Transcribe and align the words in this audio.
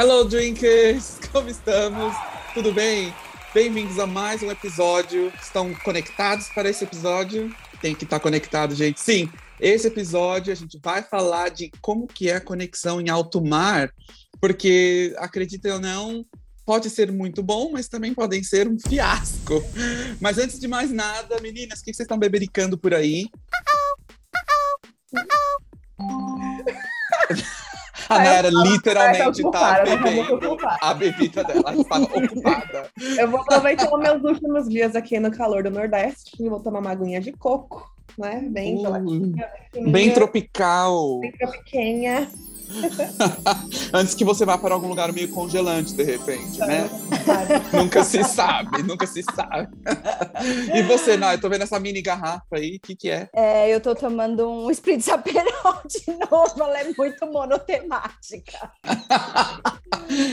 Hello, 0.00 0.22
Drinkers! 0.22 1.18
Como 1.32 1.48
estamos? 1.48 2.14
Tudo 2.54 2.72
bem? 2.72 3.12
Bem-vindos 3.52 3.98
a 3.98 4.06
mais 4.06 4.40
um 4.44 4.48
episódio. 4.48 5.32
Estão 5.42 5.74
conectados 5.74 6.46
para 6.50 6.70
esse 6.70 6.84
episódio? 6.84 7.52
Tem 7.82 7.96
que 7.96 8.04
estar 8.04 8.20
conectado, 8.20 8.76
gente. 8.76 9.00
Sim, 9.00 9.28
esse 9.58 9.88
episódio 9.88 10.52
a 10.52 10.54
gente 10.54 10.78
vai 10.80 11.02
falar 11.02 11.48
de 11.48 11.72
como 11.80 12.06
que 12.06 12.30
é 12.30 12.36
a 12.36 12.40
conexão 12.40 13.00
em 13.00 13.08
alto 13.08 13.44
mar, 13.44 13.92
porque, 14.40 15.16
acreditem 15.18 15.72
ou 15.72 15.80
não, 15.80 16.24
pode 16.64 16.88
ser 16.90 17.10
muito 17.10 17.42
bom, 17.42 17.72
mas 17.72 17.88
também 17.88 18.14
podem 18.14 18.40
ser 18.44 18.68
um 18.68 18.78
fiasco. 18.78 19.64
Mas 20.22 20.38
antes 20.38 20.60
de 20.60 20.68
mais 20.68 20.92
nada, 20.92 21.40
meninas, 21.40 21.80
o 21.80 21.84
que 21.84 21.92
vocês 21.92 22.04
estão 22.04 22.20
bebericando 22.20 22.78
por 22.78 22.94
aí? 22.94 23.26
A 28.08 28.18
Nara 28.18 28.48
literalmente 28.50 29.42
tá 29.50 29.82
bebendo 29.84 30.56
a 30.80 30.94
bebida 30.94 31.44
dela. 31.44 31.62
Ela 31.66 31.80
estava 31.82 32.04
ocupada. 32.04 32.90
Eu 33.18 33.30
vou 33.30 33.40
aproveitar 33.40 33.92
os 33.92 34.00
meus 34.00 34.22
últimos 34.24 34.68
dias 34.68 34.96
aqui 34.96 35.18
no 35.20 35.30
calor 35.30 35.62
do 35.62 35.70
Nordeste 35.70 36.36
e 36.42 36.48
vou 36.48 36.60
tomar 36.60 36.80
uma 36.80 36.90
aguinha 36.92 37.20
de 37.20 37.32
coco, 37.32 37.90
né? 38.18 38.44
Bem 38.48 38.78
geladinha, 38.80 39.48
Bem 39.90 40.12
tropical. 40.14 41.20
bem 41.20 41.32
tropiquinha. 41.32 42.28
Antes 43.92 44.14
que 44.14 44.24
você 44.24 44.44
vá 44.44 44.58
para 44.58 44.74
algum 44.74 44.88
lugar 44.88 45.12
meio 45.12 45.28
congelante, 45.30 45.94
de 45.94 46.02
repente, 46.02 46.58
né? 46.60 46.88
sabe? 47.24 47.76
nunca 47.76 48.04
se 48.04 48.24
sabe, 48.24 48.82
nunca 48.82 49.06
se 49.06 49.22
sabe. 49.22 49.68
e 50.74 50.82
você, 50.82 51.16
Nai, 51.16 51.36
eu 51.36 51.40
tô 51.40 51.48
vendo 51.48 51.62
essa 51.62 51.78
mini 51.80 52.02
garrafa 52.02 52.56
aí, 52.56 52.76
o 52.76 52.80
que 52.80 52.96
que 52.96 53.10
é? 53.10 53.28
É, 53.34 53.68
eu 53.74 53.80
tô 53.80 53.94
tomando 53.94 54.48
um 54.48 54.70
Spritz 54.70 55.08
Aperol 55.08 55.82
de 55.86 56.12
novo, 56.30 56.62
ela 56.62 56.80
é 56.80 56.92
muito 56.96 57.26
monotemática. 57.26 58.72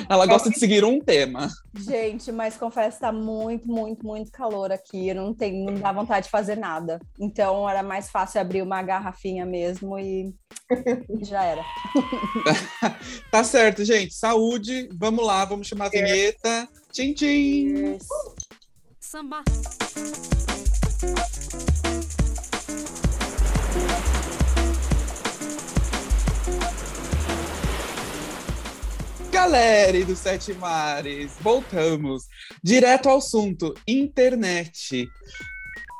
Ela 0.10 0.26
gosta 0.26 0.50
de 0.50 0.58
seguir 0.58 0.84
um 0.86 1.00
tema. 1.00 1.50
Gente, 1.78 2.32
mas 2.32 2.56
confesso 2.56 2.98
que 2.98 3.02
tá 3.02 3.12
muito, 3.12 3.68
muito, 3.68 4.06
muito 4.06 4.32
calor 4.32 4.72
aqui. 4.72 5.10
Eu 5.10 5.16
não 5.16 5.34
tenho, 5.34 5.66
não 5.66 5.80
dá 5.80 5.92
vontade 5.92 6.26
de 6.26 6.32
fazer 6.32 6.56
nada. 6.56 7.00
Então 7.20 7.70
era 7.70 7.84
mais 7.84 8.10
fácil 8.10 8.40
abrir 8.40 8.62
uma 8.62 8.82
garrafinha 8.82 9.46
mesmo 9.46 10.00
e 10.00 10.34
já 11.22 11.44
era. 11.44 11.62
Tá 13.32 13.44
certo, 13.44 13.84
gente. 13.84 14.14
Saúde. 14.14 14.90
Vamos 14.94 15.26
lá, 15.26 15.46
vamos 15.46 15.68
chamar 15.68 15.88
a 15.88 15.90
vinheta. 15.90 16.68
Tchim, 16.92 17.14
tchim. 17.14 17.98
Samba. 19.00 19.44
Galera 29.32 30.04
dos 30.06 30.20
Sete 30.20 30.54
Mares, 30.54 31.34
voltamos. 31.42 32.24
Direto 32.64 33.10
ao 33.10 33.18
assunto, 33.18 33.76
internet. 33.88 35.08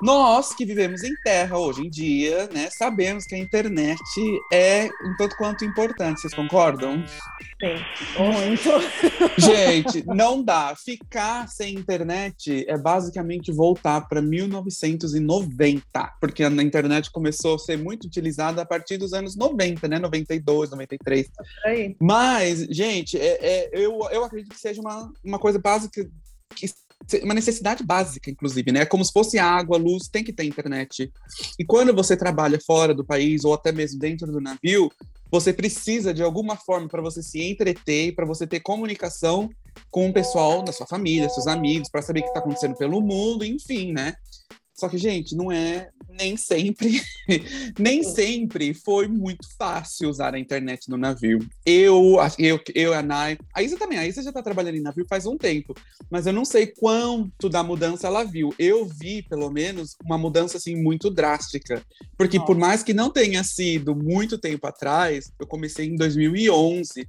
Nós 0.02 0.54
que 0.54 0.66
vivemos 0.66 1.04
em 1.04 1.14
terra 1.24 1.58
hoje 1.58 1.82
em 1.82 1.90
dia, 1.90 2.50
né, 2.54 2.70
sabemos 2.70 3.26
que 3.26 3.34
a 3.36 3.38
internet 3.38 4.02
é 4.52 4.90
um 5.04 5.16
tanto 5.18 5.38
quanto 5.38 5.64
importante, 5.64 6.22
vocês 6.22 6.34
concordam? 6.34 7.04
Sim. 7.08 7.76
Muito. 8.20 8.70
Gente, 9.38 10.06
não 10.06 10.44
dá. 10.44 10.76
Ficar 10.76 11.48
sem 11.48 11.76
internet 11.76 12.66
é 12.68 12.78
basicamente 12.78 13.52
voltar 13.52 14.02
para 14.08 14.22
1990, 14.22 15.84
porque 16.20 16.44
a 16.44 16.50
internet 16.50 17.10
começou 17.12 17.56
a 17.56 17.60
ser 17.60 17.78
muito 17.78 18.06
utilizada 18.06 18.62
a 18.62 18.66
partir 18.66 18.98
dos 18.98 19.14
anos 19.14 19.36
90, 19.36 19.88
né? 19.88 20.00
92, 20.00 20.72
93. 20.72 21.30
Aí. 21.66 21.96
Mas, 22.00 22.60
gente, 22.70 23.18
é, 23.18 23.38
é- 23.42 23.70
eu, 23.72 24.00
eu 24.12 24.24
acredito 24.24 24.54
que 24.54 24.60
seja 24.60 24.82
uma, 24.82 25.12
uma 25.24 25.40
coisa 25.40 25.58
básica, 25.60 26.06
que, 26.56 26.68
uma 27.24 27.34
necessidade 27.34 27.84
básica, 27.84 28.30
inclusive, 28.30 28.72
né? 28.72 28.82
É 28.82 28.86
Como 28.86 29.04
se 29.04 29.12
fosse 29.12 29.38
água, 29.38 29.78
luz, 29.78 30.08
tem 30.08 30.24
que 30.24 30.34
ter 30.34 30.44
internet. 30.44 31.12
E 31.60 31.66
quando 31.66 31.94
você 31.94 32.18
trabalha 32.18 32.60
fora 32.60 32.94
do 32.94 33.06
país, 33.06 33.46
ou 33.46 33.54
até 33.54 33.72
mesmo 33.72 34.00
dentro 34.00 34.32
do 34.32 34.42
navio, 34.42 34.92
você 35.30 35.52
precisa 35.52 36.14
de 36.14 36.24
alguma 36.24 36.56
forma 36.56 36.88
para 36.88 37.02
você 37.02 37.22
se 37.22 37.42
entreter, 37.42 38.16
para 38.16 38.26
você 38.26 38.48
ter 38.48 38.60
comunicação 38.60 39.50
com 39.92 40.10
o 40.10 40.14
pessoal 40.14 40.64
da 40.64 40.72
sua 40.72 40.88
família, 40.88 41.30
seus 41.30 41.48
amigos, 41.48 41.90
para 41.90 42.02
saber 42.02 42.20
o 42.20 42.24
que 42.24 42.30
está 42.30 42.40
acontecendo 42.40 42.76
pelo 42.76 43.02
mundo, 43.02 43.44
enfim, 43.44 43.92
né? 43.92 44.16
Só 44.76 44.90
que, 44.90 44.98
gente, 44.98 45.36
não 45.36 45.50
é 45.50 45.90
nem 46.10 46.36
sempre, 46.36 47.02
nem 47.80 48.04
sempre 48.04 48.74
foi 48.74 49.08
muito 49.08 49.48
fácil 49.58 50.10
usar 50.10 50.36
a 50.36 50.40
internet 50.40 50.90
no 50.90 50.98
navio. 50.98 51.40
Eu, 51.66 52.18
eu, 52.38 52.60
eu 52.74 52.94
a 52.94 53.02
Nai, 53.02 53.38
a 53.54 53.64
Isa 53.64 53.78
também, 53.78 53.98
a 53.98 54.06
Isa 54.06 54.22
já 54.22 54.34
tá 54.34 54.44
trabalhando 54.44 54.76
em 54.76 54.82
navio 54.82 55.06
faz 55.10 55.26
um 55.26 55.38
tempo, 55.38 55.74
mas 56.10 56.28
eu 56.28 56.34
não 56.34 56.44
sei 56.44 56.68
quanto 56.68 57.48
da 57.48 57.64
mudança 57.64 58.08
ela 58.08 58.26
viu. 58.26 58.54
Eu 58.60 58.86
vi, 58.86 59.22
pelo 59.22 59.50
menos, 59.50 59.96
uma 60.04 60.18
mudança, 60.18 60.58
assim, 60.58 60.76
muito 60.76 61.10
drástica. 61.10 61.82
Porque 62.18 62.40
por 62.40 62.58
mais 62.58 62.84
que 62.84 62.94
não 62.94 63.10
tenha 63.10 63.44
sido 63.44 63.96
muito 63.96 64.38
tempo 64.38 64.68
atrás, 64.68 65.32
eu 65.40 65.48
comecei 65.48 65.88
em 65.88 65.96
2011, 65.96 67.08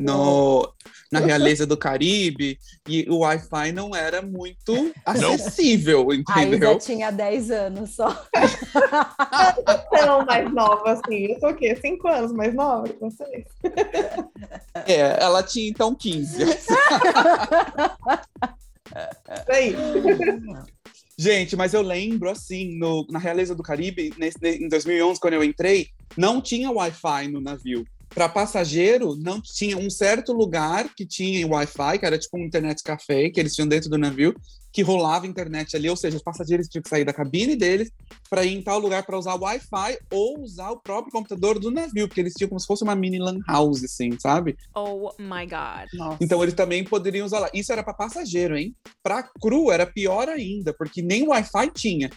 no, 0.00 0.72
na 1.12 1.20
Realeza 1.20 1.66
do 1.66 1.76
Caribe, 1.76 2.58
e 2.88 3.06
o 3.10 3.18
Wi-Fi 3.18 3.72
não 3.72 3.94
era 3.94 4.22
muito 4.22 4.92
acessível, 5.04 6.10
Isa 6.12 6.22
entendeu? 6.46 6.78
tinha 6.78 7.10
10 7.10 7.50
anos 7.50 7.94
só. 7.96 8.08
Não, 9.92 10.24
mais 10.24 10.50
nova, 10.52 10.92
assim. 10.92 11.26
Eu 11.26 11.38
tô 11.40 11.48
o 11.50 11.54
quê? 11.54 11.76
Cinco 11.76 12.08
anos 12.08 12.32
mais 12.32 12.54
nova 12.54 12.88
que 12.88 12.98
vocês? 12.98 13.44
É, 14.86 15.22
ela 15.22 15.42
tinha 15.42 15.68
então 15.68 15.94
15. 15.94 16.42
Isso 16.42 16.72
aí. 19.48 19.74
Gente, 21.18 21.54
mas 21.54 21.74
eu 21.74 21.82
lembro, 21.82 22.30
assim, 22.30 22.78
no- 22.78 23.06
na 23.10 23.18
Realeza 23.18 23.54
do 23.54 23.62
Caribe, 23.62 24.12
nesse- 24.18 24.38
em 24.42 24.68
2011, 24.68 25.20
quando 25.20 25.34
eu 25.34 25.44
entrei, 25.44 25.88
não 26.16 26.40
tinha 26.40 26.70
Wi-Fi 26.70 27.28
no 27.28 27.40
navio. 27.40 27.84
Para 28.12 28.28
passageiro, 28.28 29.14
não 29.16 29.40
tinha 29.40 29.78
um 29.78 29.88
certo 29.88 30.32
lugar 30.32 30.92
que 30.94 31.06
tinha 31.06 31.46
Wi-Fi, 31.46 31.98
que 31.98 32.06
era 32.06 32.18
tipo 32.18 32.36
um 32.36 32.44
internet 32.44 32.82
café, 32.82 33.30
que 33.30 33.38
eles 33.38 33.54
tinham 33.54 33.68
dentro 33.68 33.88
do 33.88 33.96
navio, 33.96 34.34
que 34.72 34.82
rolava 34.82 35.26
internet 35.26 35.76
ali, 35.76 35.88
ou 35.88 35.96
seja, 35.96 36.16
os 36.16 36.22
passageiros 36.22 36.68
tinham 36.68 36.82
que 36.82 36.88
sair 36.88 37.04
da 37.04 37.12
cabine 37.12 37.56
deles 37.56 37.90
para 38.28 38.44
ir 38.44 38.56
em 38.56 38.62
tal 38.62 38.78
lugar 38.78 39.04
para 39.04 39.18
usar 39.18 39.34
o 39.34 39.40
Wi-Fi 39.40 39.98
ou 40.12 40.40
usar 40.40 40.70
o 40.70 40.80
próprio 40.80 41.12
computador 41.12 41.58
do 41.58 41.70
navio, 41.70 42.06
porque 42.06 42.20
eles 42.20 42.34
tinham 42.34 42.48
como 42.48 42.60
se 42.60 42.66
fosse 42.66 42.84
uma 42.84 42.94
mini 42.94 43.18
lan 43.18 43.38
house, 43.46 43.82
assim, 43.82 44.16
sabe? 44.18 44.56
Oh 44.74 45.12
my 45.18 45.46
god. 45.46 45.88
Nossa. 45.94 46.18
Então 46.20 46.42
eles 46.42 46.54
também 46.54 46.84
poderiam 46.84 47.26
usar 47.26 47.40
lá. 47.40 47.50
Isso 47.52 47.72
era 47.72 47.82
para 47.82 47.94
passageiro, 47.94 48.56
hein? 48.56 48.74
Para 49.02 49.22
cru 49.22 49.70
era 49.70 49.86
pior 49.86 50.28
ainda, 50.28 50.72
porque 50.72 51.02
nem 51.02 51.26
Wi-Fi 51.26 51.70
tinha. 51.74 52.10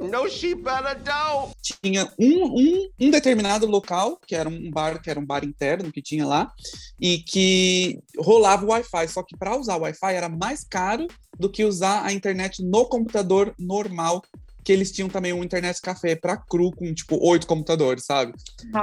No 0.00 0.28
sheep 0.28 0.62
better 0.62 0.96
don't. 1.02 1.54
Tinha 1.82 2.08
um, 2.18 2.44
um, 2.44 2.88
um 3.00 3.10
determinado 3.10 3.66
local, 3.66 4.18
que 4.26 4.34
era 4.34 4.48
um 4.48 4.70
bar, 4.70 5.02
que 5.02 5.10
era 5.10 5.18
um 5.18 5.26
bar 5.26 5.44
interno 5.44 5.92
que 5.92 6.00
tinha 6.00 6.24
lá, 6.24 6.50
e 7.00 7.18
que 7.18 7.98
rolava 8.16 8.64
o 8.64 8.68
Wi-Fi. 8.68 9.08
Só 9.08 9.22
que 9.22 9.36
para 9.36 9.56
usar 9.56 9.76
o 9.76 9.80
Wi-Fi 9.80 10.14
era 10.14 10.28
mais 10.28 10.64
caro 10.64 11.06
do 11.38 11.50
que 11.50 11.57
usar 11.64 12.04
a 12.04 12.12
internet 12.12 12.62
no 12.62 12.86
computador 12.86 13.54
normal. 13.58 14.22
Que 14.64 14.72
eles 14.72 14.92
tinham 14.92 15.08
também 15.08 15.32
um 15.32 15.42
internet 15.42 15.80
café 15.80 16.14
para 16.14 16.36
cru 16.36 16.70
com 16.72 16.92
tipo 16.92 17.16
oito 17.26 17.46
computadores, 17.46 18.04
sabe? 18.04 18.34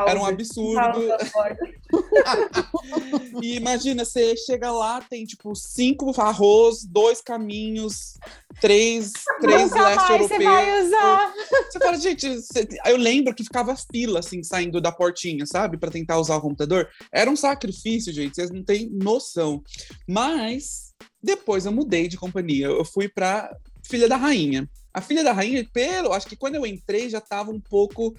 Era 0.07 0.19
um 0.19 0.25
absurdo. 0.25 0.81
E 3.41 3.55
imagina, 3.55 4.03
você 4.05 4.35
chega 4.37 4.71
lá, 4.71 5.01
tem 5.01 5.25
tipo 5.25 5.53
cinco 5.55 6.11
arroz, 6.19 6.83
dois 6.85 7.21
caminhos, 7.21 8.17
três, 8.61 9.11
três 9.41 9.69
Nunca 9.69 9.81
leste 9.83 9.95
mais 10.09 10.21
você 10.21 10.33
europeus. 10.33 10.43
vai 10.43 10.83
usar. 10.85 11.33
Você 11.69 11.79
fala, 11.79 11.97
gente, 11.99 12.27
você- 12.35 12.67
eu 12.85 12.97
lembro 12.97 13.35
que 13.35 13.43
ficava 13.43 13.75
fila, 13.91 14.19
assim, 14.19 14.41
saindo 14.43 14.81
da 14.81 14.91
portinha, 14.91 15.45
sabe? 15.45 15.77
Pra 15.77 15.91
tentar 15.91 16.17
usar 16.19 16.37
o 16.37 16.41
computador. 16.41 16.87
Era 17.11 17.29
um 17.29 17.35
sacrifício, 17.35 18.11
gente, 18.13 18.35
vocês 18.35 18.49
não 18.49 18.63
têm 18.63 18.89
noção. 18.91 19.61
Mas 20.07 20.94
depois 21.25 21.65
eu 21.65 21.71
mudei 21.71 22.07
de 22.07 22.17
companhia. 22.17 22.67
Eu 22.67 22.85
fui 22.85 23.09
pra 23.09 23.55
Filha 23.83 24.07
da 24.07 24.15
Rainha. 24.15 24.69
A 24.93 25.01
filha 25.01 25.25
da 25.25 25.33
rainha, 25.33 25.67
pelo, 25.73 26.13
acho 26.13 26.25
que 26.25 26.37
quando 26.37 26.55
eu 26.55 26.65
entrei 26.65 27.09
já 27.09 27.17
estava 27.17 27.51
um 27.51 27.59
pouco 27.59 28.15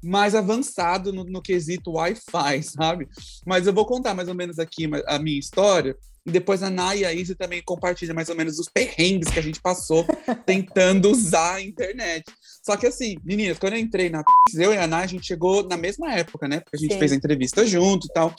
mais 0.00 0.36
avançado 0.36 1.12
no, 1.12 1.24
no 1.24 1.42
quesito 1.42 1.90
Wi-Fi, 1.94 2.62
sabe? 2.62 3.08
Mas 3.44 3.66
eu 3.66 3.72
vou 3.72 3.84
contar 3.84 4.14
mais 4.14 4.28
ou 4.28 4.34
menos 4.34 4.60
aqui 4.60 4.88
a 5.08 5.18
minha 5.18 5.38
história. 5.38 5.96
E 6.24 6.30
depois 6.30 6.62
a 6.62 6.70
Nay 6.70 7.00
e 7.00 7.04
a 7.04 7.12
Izzy 7.12 7.34
também 7.34 7.60
compartilham 7.60 8.14
mais 8.14 8.28
ou 8.28 8.36
menos 8.36 8.60
os 8.60 8.68
perrengues 8.68 9.28
que 9.28 9.38
a 9.40 9.42
gente 9.42 9.60
passou 9.60 10.06
tentando 10.46 11.10
usar 11.10 11.54
a 11.54 11.60
internet. 11.60 12.24
Só 12.64 12.76
que 12.76 12.86
assim, 12.86 13.16
meninas, 13.24 13.58
quando 13.58 13.72
eu 13.72 13.80
entrei 13.80 14.08
na 14.08 14.22
eu 14.54 14.72
e 14.72 14.76
a 14.76 14.86
Nay, 14.86 15.02
a 15.02 15.08
gente 15.08 15.26
chegou 15.26 15.66
na 15.66 15.76
mesma 15.76 16.14
época, 16.14 16.46
né? 16.46 16.60
Porque 16.60 16.76
a 16.76 16.78
gente 16.78 16.92
Sim. 16.92 16.98
fez 17.00 17.10
a 17.10 17.16
entrevista 17.16 17.66
junto 17.66 18.06
e 18.06 18.12
tal. 18.12 18.32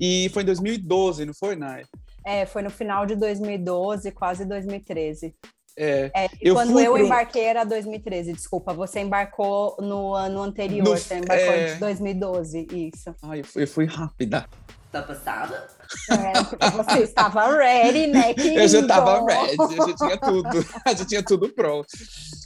E 0.00 0.28
foi 0.34 0.42
em 0.42 0.46
2012, 0.46 1.24
não 1.24 1.34
foi, 1.34 1.54
Nay? 1.54 1.84
É, 2.28 2.44
foi 2.44 2.60
no 2.62 2.68
final 2.70 3.06
de 3.06 3.16
2012, 3.16 4.10
quase 4.12 4.44
2013. 4.44 5.34
É, 5.80 6.10
É, 6.14 6.26
e 6.42 6.48
Eu 6.48 6.54
quando 6.54 6.72
fui 6.72 6.86
eu 6.86 6.92
pro- 6.92 7.04
embarquei 7.04 7.44
era 7.44 7.64
2013, 7.64 8.32
desculpa. 8.32 8.74
Você 8.74 9.00
embarcou 9.00 9.76
no 9.80 10.12
ano 10.14 10.42
anterior, 10.42 10.84
No- 10.84 10.90
você 10.90 11.14
embarcou 11.18 11.36
é. 11.54 11.74
em 11.74 11.78
2012, 11.78 12.66
isso. 12.70 13.14
ai, 13.22 13.40
eu 13.40 13.44
fui, 13.44 13.62
eu 13.62 13.68
fui 13.68 13.86
rápida. 13.86 14.44
Tá 14.92 15.02
passada? 15.02 15.68
É, 16.10 16.70
você 16.70 17.04
estava 17.04 17.56
ready, 17.56 18.06
né, 18.08 18.34
querido? 18.34 18.60
Eu 18.60 18.68
já 18.68 18.86
tava 18.86 19.24
ready, 19.24 19.56
eu 19.58 19.88
já 19.88 19.96
tinha 19.96 20.16
tudo, 20.16 20.48
eu 20.56 20.64
já 20.96 21.04
tinha 21.04 21.22
tudo 21.22 21.48
pronto. 21.48 21.88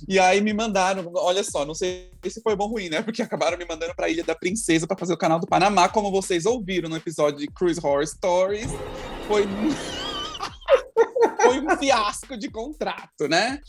E 0.09 0.19
aí 0.19 0.41
me 0.41 0.53
mandaram, 0.53 1.11
olha 1.15 1.43
só, 1.43 1.65
não 1.65 1.75
sei 1.75 2.11
se 2.25 2.41
foi 2.43 2.57
bom 2.57 2.65
ou 2.65 2.71
ruim, 2.71 2.89
né? 2.89 3.03
Porque 3.03 3.23
acabaram 3.23 3.59
me 3.59 3.65
mandando 3.65 3.95
pra 3.95 4.09
Ilha 4.09 4.25
da 4.25 4.35
Princesa 4.35 4.87
pra 4.87 4.97
fazer 4.97 5.13
o 5.13 5.19
canal 5.19 5.39
do 5.39 5.47
Panamá, 5.47 5.89
como 5.89 6.11
vocês 6.11 6.47
ouviram 6.47 6.89
no 6.89 6.97
episódio 6.97 7.39
de 7.39 7.47
Cruise 7.49 7.81
Horror 7.83 8.07
Stories. 8.07 8.71
Foi 9.27 9.47
foi 11.43 11.61
um 11.61 11.77
fiasco 11.77 12.37
de 12.37 12.51
contrato, 12.51 13.29
né? 13.29 13.61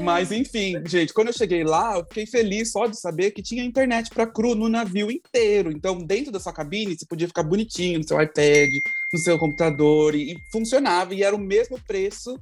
Mas 0.00 0.32
enfim, 0.32 0.82
gente, 0.86 1.12
quando 1.12 1.28
eu 1.28 1.34
cheguei 1.34 1.64
lá, 1.64 1.96
eu 1.96 2.04
fiquei 2.04 2.26
feliz 2.26 2.72
só 2.72 2.86
de 2.86 2.98
saber 2.98 3.30
que 3.30 3.42
tinha 3.42 3.64
internet 3.64 4.10
para 4.10 4.26
cru 4.26 4.54
no 4.54 4.68
navio 4.68 5.10
inteiro. 5.10 5.70
Então, 5.70 5.98
dentro 5.98 6.32
da 6.32 6.40
sua 6.40 6.52
cabine, 6.52 6.96
você 6.96 7.06
podia 7.06 7.28
ficar 7.28 7.42
bonitinho 7.42 7.98
no 7.98 8.06
seu 8.06 8.20
iPad, 8.20 8.70
no 9.12 9.18
seu 9.18 9.38
computador 9.38 10.14
e, 10.14 10.32
e 10.32 10.36
funcionava 10.52 11.14
e 11.14 11.22
era 11.22 11.34
o 11.34 11.38
mesmo 11.38 11.80
preço 11.86 12.38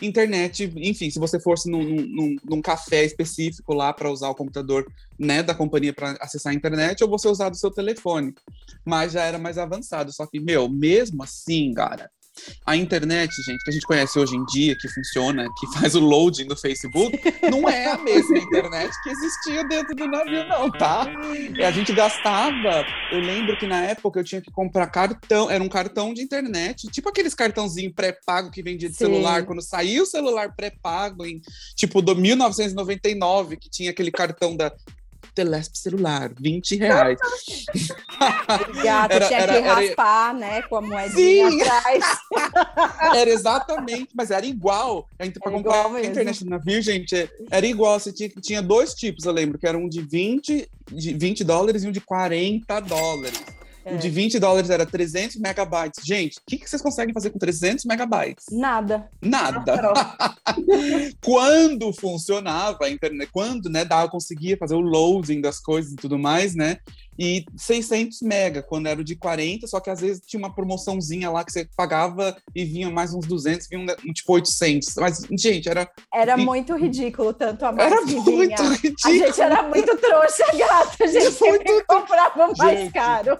internet, 0.00 0.72
enfim, 0.76 1.10
se 1.10 1.18
você 1.18 1.38
fosse 1.38 1.70
num, 1.70 1.84
num, 1.84 2.36
num 2.44 2.62
café 2.62 3.04
específico 3.04 3.74
lá 3.74 3.92
para 3.92 4.10
usar 4.10 4.30
o 4.30 4.34
computador 4.34 4.86
né, 5.18 5.42
da 5.42 5.54
companhia 5.54 5.92
para 5.92 6.12
acessar 6.20 6.52
a 6.52 6.56
internet, 6.56 7.02
ou 7.04 7.10
você 7.10 7.28
usar 7.28 7.50
do 7.50 7.56
seu 7.56 7.70
telefone. 7.70 8.34
Mas 8.84 9.12
já 9.12 9.24
era 9.24 9.38
mais 9.38 9.58
avançado. 9.58 10.12
Só 10.12 10.26
que, 10.26 10.40
meu, 10.40 10.68
mesmo 10.68 11.22
assim, 11.22 11.72
cara, 11.74 12.10
a 12.64 12.76
internet, 12.76 13.30
gente, 13.42 13.62
que 13.62 13.70
a 13.70 13.72
gente 13.72 13.86
conhece 13.86 14.18
hoje 14.18 14.36
em 14.36 14.44
dia, 14.46 14.76
que 14.76 14.88
funciona, 14.88 15.46
que 15.58 15.66
faz 15.78 15.94
o 15.94 16.00
loading 16.00 16.46
do 16.46 16.56
Facebook, 16.56 17.18
não 17.50 17.68
é 17.68 17.92
a 17.92 17.98
mesma 17.98 18.38
internet 18.38 18.92
que 19.02 19.10
existia 19.10 19.64
dentro 19.64 19.94
do 19.94 20.06
navio, 20.06 20.46
não, 20.48 20.70
tá? 20.70 21.06
E 21.56 21.62
a 21.62 21.70
gente 21.70 21.92
gastava. 21.92 22.84
Eu 23.10 23.20
lembro 23.20 23.56
que 23.58 23.66
na 23.66 23.84
época 23.84 24.20
eu 24.20 24.24
tinha 24.24 24.40
que 24.40 24.50
comprar 24.50 24.86
cartão, 24.88 25.50
era 25.50 25.62
um 25.62 25.68
cartão 25.68 26.14
de 26.14 26.22
internet, 26.22 26.88
tipo 26.88 27.08
aqueles 27.08 27.34
cartãozinho 27.34 27.92
pré-pago 27.92 28.50
que 28.50 28.62
vendia 28.62 28.88
de 28.88 28.96
Sim. 28.96 29.04
celular, 29.04 29.44
quando 29.44 29.62
saiu 29.62 30.04
o 30.04 30.06
celular 30.06 30.54
pré-pago 30.54 31.24
em 31.24 31.40
tipo 31.76 32.00
do 32.00 32.16
1999, 32.16 33.56
que 33.56 33.70
tinha 33.70 33.90
aquele 33.90 34.10
cartão 34.10 34.56
da 34.56 34.72
Telesp 35.34 35.76
celular, 35.76 36.30
20 36.38 36.76
reais. 36.76 37.18
Gato 38.82 39.12
Era- 39.14 39.26
tinha 39.28 39.38
era- 39.40 39.52
que 39.52 39.58
era- 39.58 39.74
raspar, 39.74 40.34
né, 40.34 40.62
com 40.62 40.76
a 40.76 40.80
moedinha 40.82 41.50
Sim. 41.50 41.62
atrás. 41.62 42.04
Era 43.16 43.30
exatamente, 43.30 44.08
mas 44.14 44.30
era 44.30 44.46
igual. 44.46 45.08
A 45.18 45.24
gente, 45.24 45.38
pra 45.38 45.50
Era 45.50 45.56
comprar 45.62 45.86
a 45.86 46.00
internet 46.04 46.44
gente, 46.82 47.14
é- 47.14 47.28
era 47.50 47.66
igual. 47.66 47.98
Você 47.98 48.12
tinha, 48.12 48.28
tinha 48.40 48.62
dois 48.62 48.94
tipos, 48.94 49.24
eu 49.24 49.32
lembro, 49.32 49.58
que 49.58 49.66
era 49.66 49.76
um 49.76 49.88
de 49.88 50.00
20, 50.02 50.68
de 50.90 51.14
20 51.14 51.44
dólares 51.44 51.84
e 51.84 51.88
um 51.88 51.92
de 51.92 52.00
40 52.00 52.80
dólares. 52.80 53.42
É. 53.84 53.94
O 53.94 53.98
de 53.98 54.08
20 54.08 54.38
dólares 54.38 54.70
era 54.70 54.86
300 54.86 55.36
megabytes. 55.36 56.04
Gente, 56.04 56.38
o 56.38 56.42
que, 56.46 56.58
que 56.58 56.68
vocês 56.68 56.82
conseguem 56.82 57.12
fazer 57.12 57.30
com 57.30 57.38
300 57.38 57.84
megabytes? 57.84 58.46
Nada. 58.50 59.08
Nada. 59.20 59.64
quando 61.22 61.92
funcionava 61.92 62.84
a 62.84 62.90
internet, 62.90 63.30
quando, 63.32 63.68
né, 63.68 63.84
dava, 63.84 64.10
conseguia 64.10 64.56
fazer 64.56 64.74
o 64.74 64.80
loading 64.80 65.40
das 65.40 65.58
coisas 65.58 65.92
e 65.92 65.96
tudo 65.96 66.18
mais, 66.18 66.54
né? 66.54 66.78
E 67.24 67.44
600 67.56 68.20
mega, 68.20 68.64
quando 68.64 68.88
era 68.88 69.00
o 69.00 69.04
de 69.04 69.14
40, 69.14 69.68
só 69.68 69.78
que 69.78 69.88
às 69.88 70.00
vezes 70.00 70.20
tinha 70.26 70.40
uma 70.40 70.52
promoçãozinha 70.52 71.30
lá 71.30 71.44
que 71.44 71.52
você 71.52 71.68
pagava 71.76 72.36
e 72.52 72.64
vinha 72.64 72.90
mais 72.90 73.14
uns 73.14 73.28
200, 73.28 73.68
vinha 73.68 73.80
um, 74.04 74.12
tipo 74.12 74.32
800. 74.32 74.96
Mas, 74.96 75.20
gente, 75.38 75.68
era, 75.68 75.88
Era 76.12 76.36
E- 76.36 76.44
muito 76.44 76.74
ridículo, 76.76 77.32
tanto 77.32 77.64
a 77.64 77.70
mais 77.70 77.92
era 77.92 78.00
muito 78.02 78.24
vinha. 78.24 78.56
A 78.58 78.62
ridículo. 78.74 79.14
gente 79.14 79.40
era 79.40 79.62
muito 79.68 79.96
trouxa, 79.98 80.44
gata. 80.56 81.04
A 81.04 81.06
gente 81.06 81.30
sempre 81.30 81.84
comprava 81.84 82.52
mais 82.58 82.78
Gente. 82.80 82.92
caro. 82.92 83.38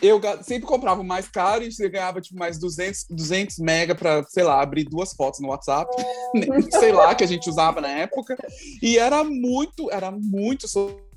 Eu 0.00 0.20
sempre 0.42 0.66
comprava 0.66 1.02
mais 1.04 1.28
caro 1.28 1.62
e 1.62 1.70
você 1.70 1.88
ganhava, 1.88 2.20
tipo, 2.20 2.36
mais 2.36 2.58
200, 2.58 3.06
200 3.08 3.58
mega 3.58 3.94
pra, 3.94 4.24
sei 4.24 4.42
lá, 4.42 4.60
abrir 4.60 4.82
duas 4.84 5.12
fotos 5.12 5.38
no 5.38 5.48
WhatsApp. 5.48 5.88
sei 6.72 6.90
lá, 6.92 7.14
que 7.14 7.22
a 7.22 7.26
gente 7.26 7.48
usava 7.48 7.80
na 7.80 7.88
época. 7.88 8.36
E 8.82 8.98
era 8.98 9.22
muito, 9.22 9.90
era 9.92 10.10
muito 10.10 10.66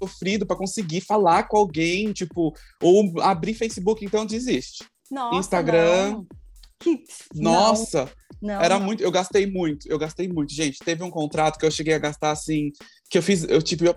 sofrido 0.05 0.45
pra 0.45 0.55
conseguir 0.55 1.01
falar 1.01 1.43
com 1.43 1.57
alguém, 1.57 2.13
tipo, 2.13 2.53
ou 2.81 3.21
abrir 3.21 3.53
Facebook, 3.53 4.05
então 4.05 4.25
desiste. 4.25 4.83
Nossa, 5.09 5.39
Instagram. 5.39 6.11
não. 6.11 6.27
Que... 6.79 7.03
Nossa, 7.33 8.11
não, 8.41 8.61
era 8.61 8.77
não. 8.77 8.85
muito, 8.85 9.01
eu 9.01 9.09
gastei 9.09 9.47
muito, 9.47 9.87
eu 9.87 9.97
gastei 9.97 10.27
muito. 10.27 10.53
Gente, 10.53 10.79
teve 10.79 11.03
um 11.03 11.09
contrato 11.09 11.57
que 11.57 11.65
eu 11.65 11.71
cheguei 11.71 11.93
a 11.93 11.99
gastar 11.99 12.31
assim, 12.31 12.71
que 13.09 13.17
eu 13.17 13.23
fiz, 13.23 13.43
eu 13.43 13.61
tive 13.61 13.89
a, 13.89 13.95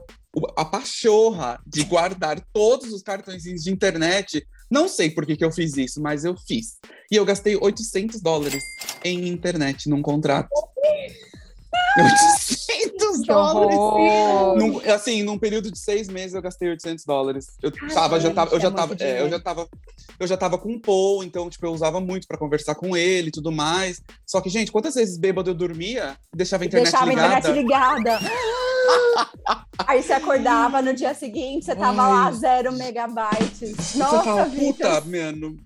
a 0.56 0.64
pachorra 0.64 1.60
de 1.66 1.82
guardar 1.84 2.40
todos 2.52 2.93
os 2.93 3.02
cartõezinhos 3.02 3.62
de 3.62 3.72
internet. 3.72 4.46
Não 4.70 4.88
sei 4.88 5.10
por 5.10 5.26
que, 5.26 5.37
que 5.37 5.44
eu 5.44 5.50
fiz 5.50 5.76
isso, 5.76 6.00
mas 6.00 6.25
eu 6.25 6.37
fiz. 6.46 6.78
E 7.10 7.16
eu 7.16 7.25
gastei 7.25 7.56
800 7.56 8.20
dólares 8.20 8.62
em 9.05 9.28
internet 9.28 9.88
num 9.88 10.03
contrato. 10.03 10.48
800 12.02 13.20
Que 13.20 13.26
dólares! 13.26 13.76
Num, 14.56 14.81
assim, 14.93 15.22
num 15.22 15.38
período 15.38 15.70
de 15.70 15.78
seis 15.78 16.08
meses 16.08 16.34
eu 16.34 16.43
gastei 16.43 16.69
800 16.70 17.05
dólares. 17.05 17.46
Eu 17.62 17.70
tava, 17.93 18.20
já 18.20 18.31
tava, 18.32 18.55
eu 18.55 18.60
já 18.60 18.69
é 18.69 18.70
tava, 18.70 18.86
muito 18.88 19.02
é, 19.02 19.20
eu 19.20 19.31
já 19.31 19.40
tava, 19.40 19.69
eu 20.20 20.26
já 20.26 20.36
tava 20.36 20.58
com 20.58 20.72
o 20.72 20.81
Paul, 20.81 21.24
então 21.24 21.48
tipo 21.50 21.67
eu 21.67 21.72
usava 21.72 22.00
muito 22.00 22.26
pra 22.26 22.38
conversar 22.38 22.74
com 22.74 22.96
ele, 22.96 23.28
e 23.28 23.32
tudo 23.32 23.50
mais. 23.52 24.00
Só 24.26 24.40
que 24.40 24.48
gente, 24.48 24.70
quantas 24.72 24.94
vezes 24.94 25.19
bêbado 25.19 25.50
eu 25.50 25.55
dormia, 25.55 26.17
deixava 26.34 26.64
a 26.64 26.67
internet 26.67 26.90
Deixava 26.90 27.05
a 27.10 27.14
ligada? 27.14 27.38
internet 27.38 27.62
ligada. 27.62 28.19
Aí 29.86 30.02
você 30.02 30.12
acordava 30.12 30.81
no 30.81 30.94
dia 30.94 31.14
seguinte, 31.14 31.64
você 31.67 31.74
tava 31.74 32.02
Ai. 32.02 32.10
lá, 32.10 32.32
zero 32.32 32.72
megabytes. 32.72 33.74
Você 33.76 33.98
Nossa, 33.98 34.22
fala, 34.22 34.44
Vitor. 34.46 34.72
puta, 34.74 35.00
mano. 35.02 35.56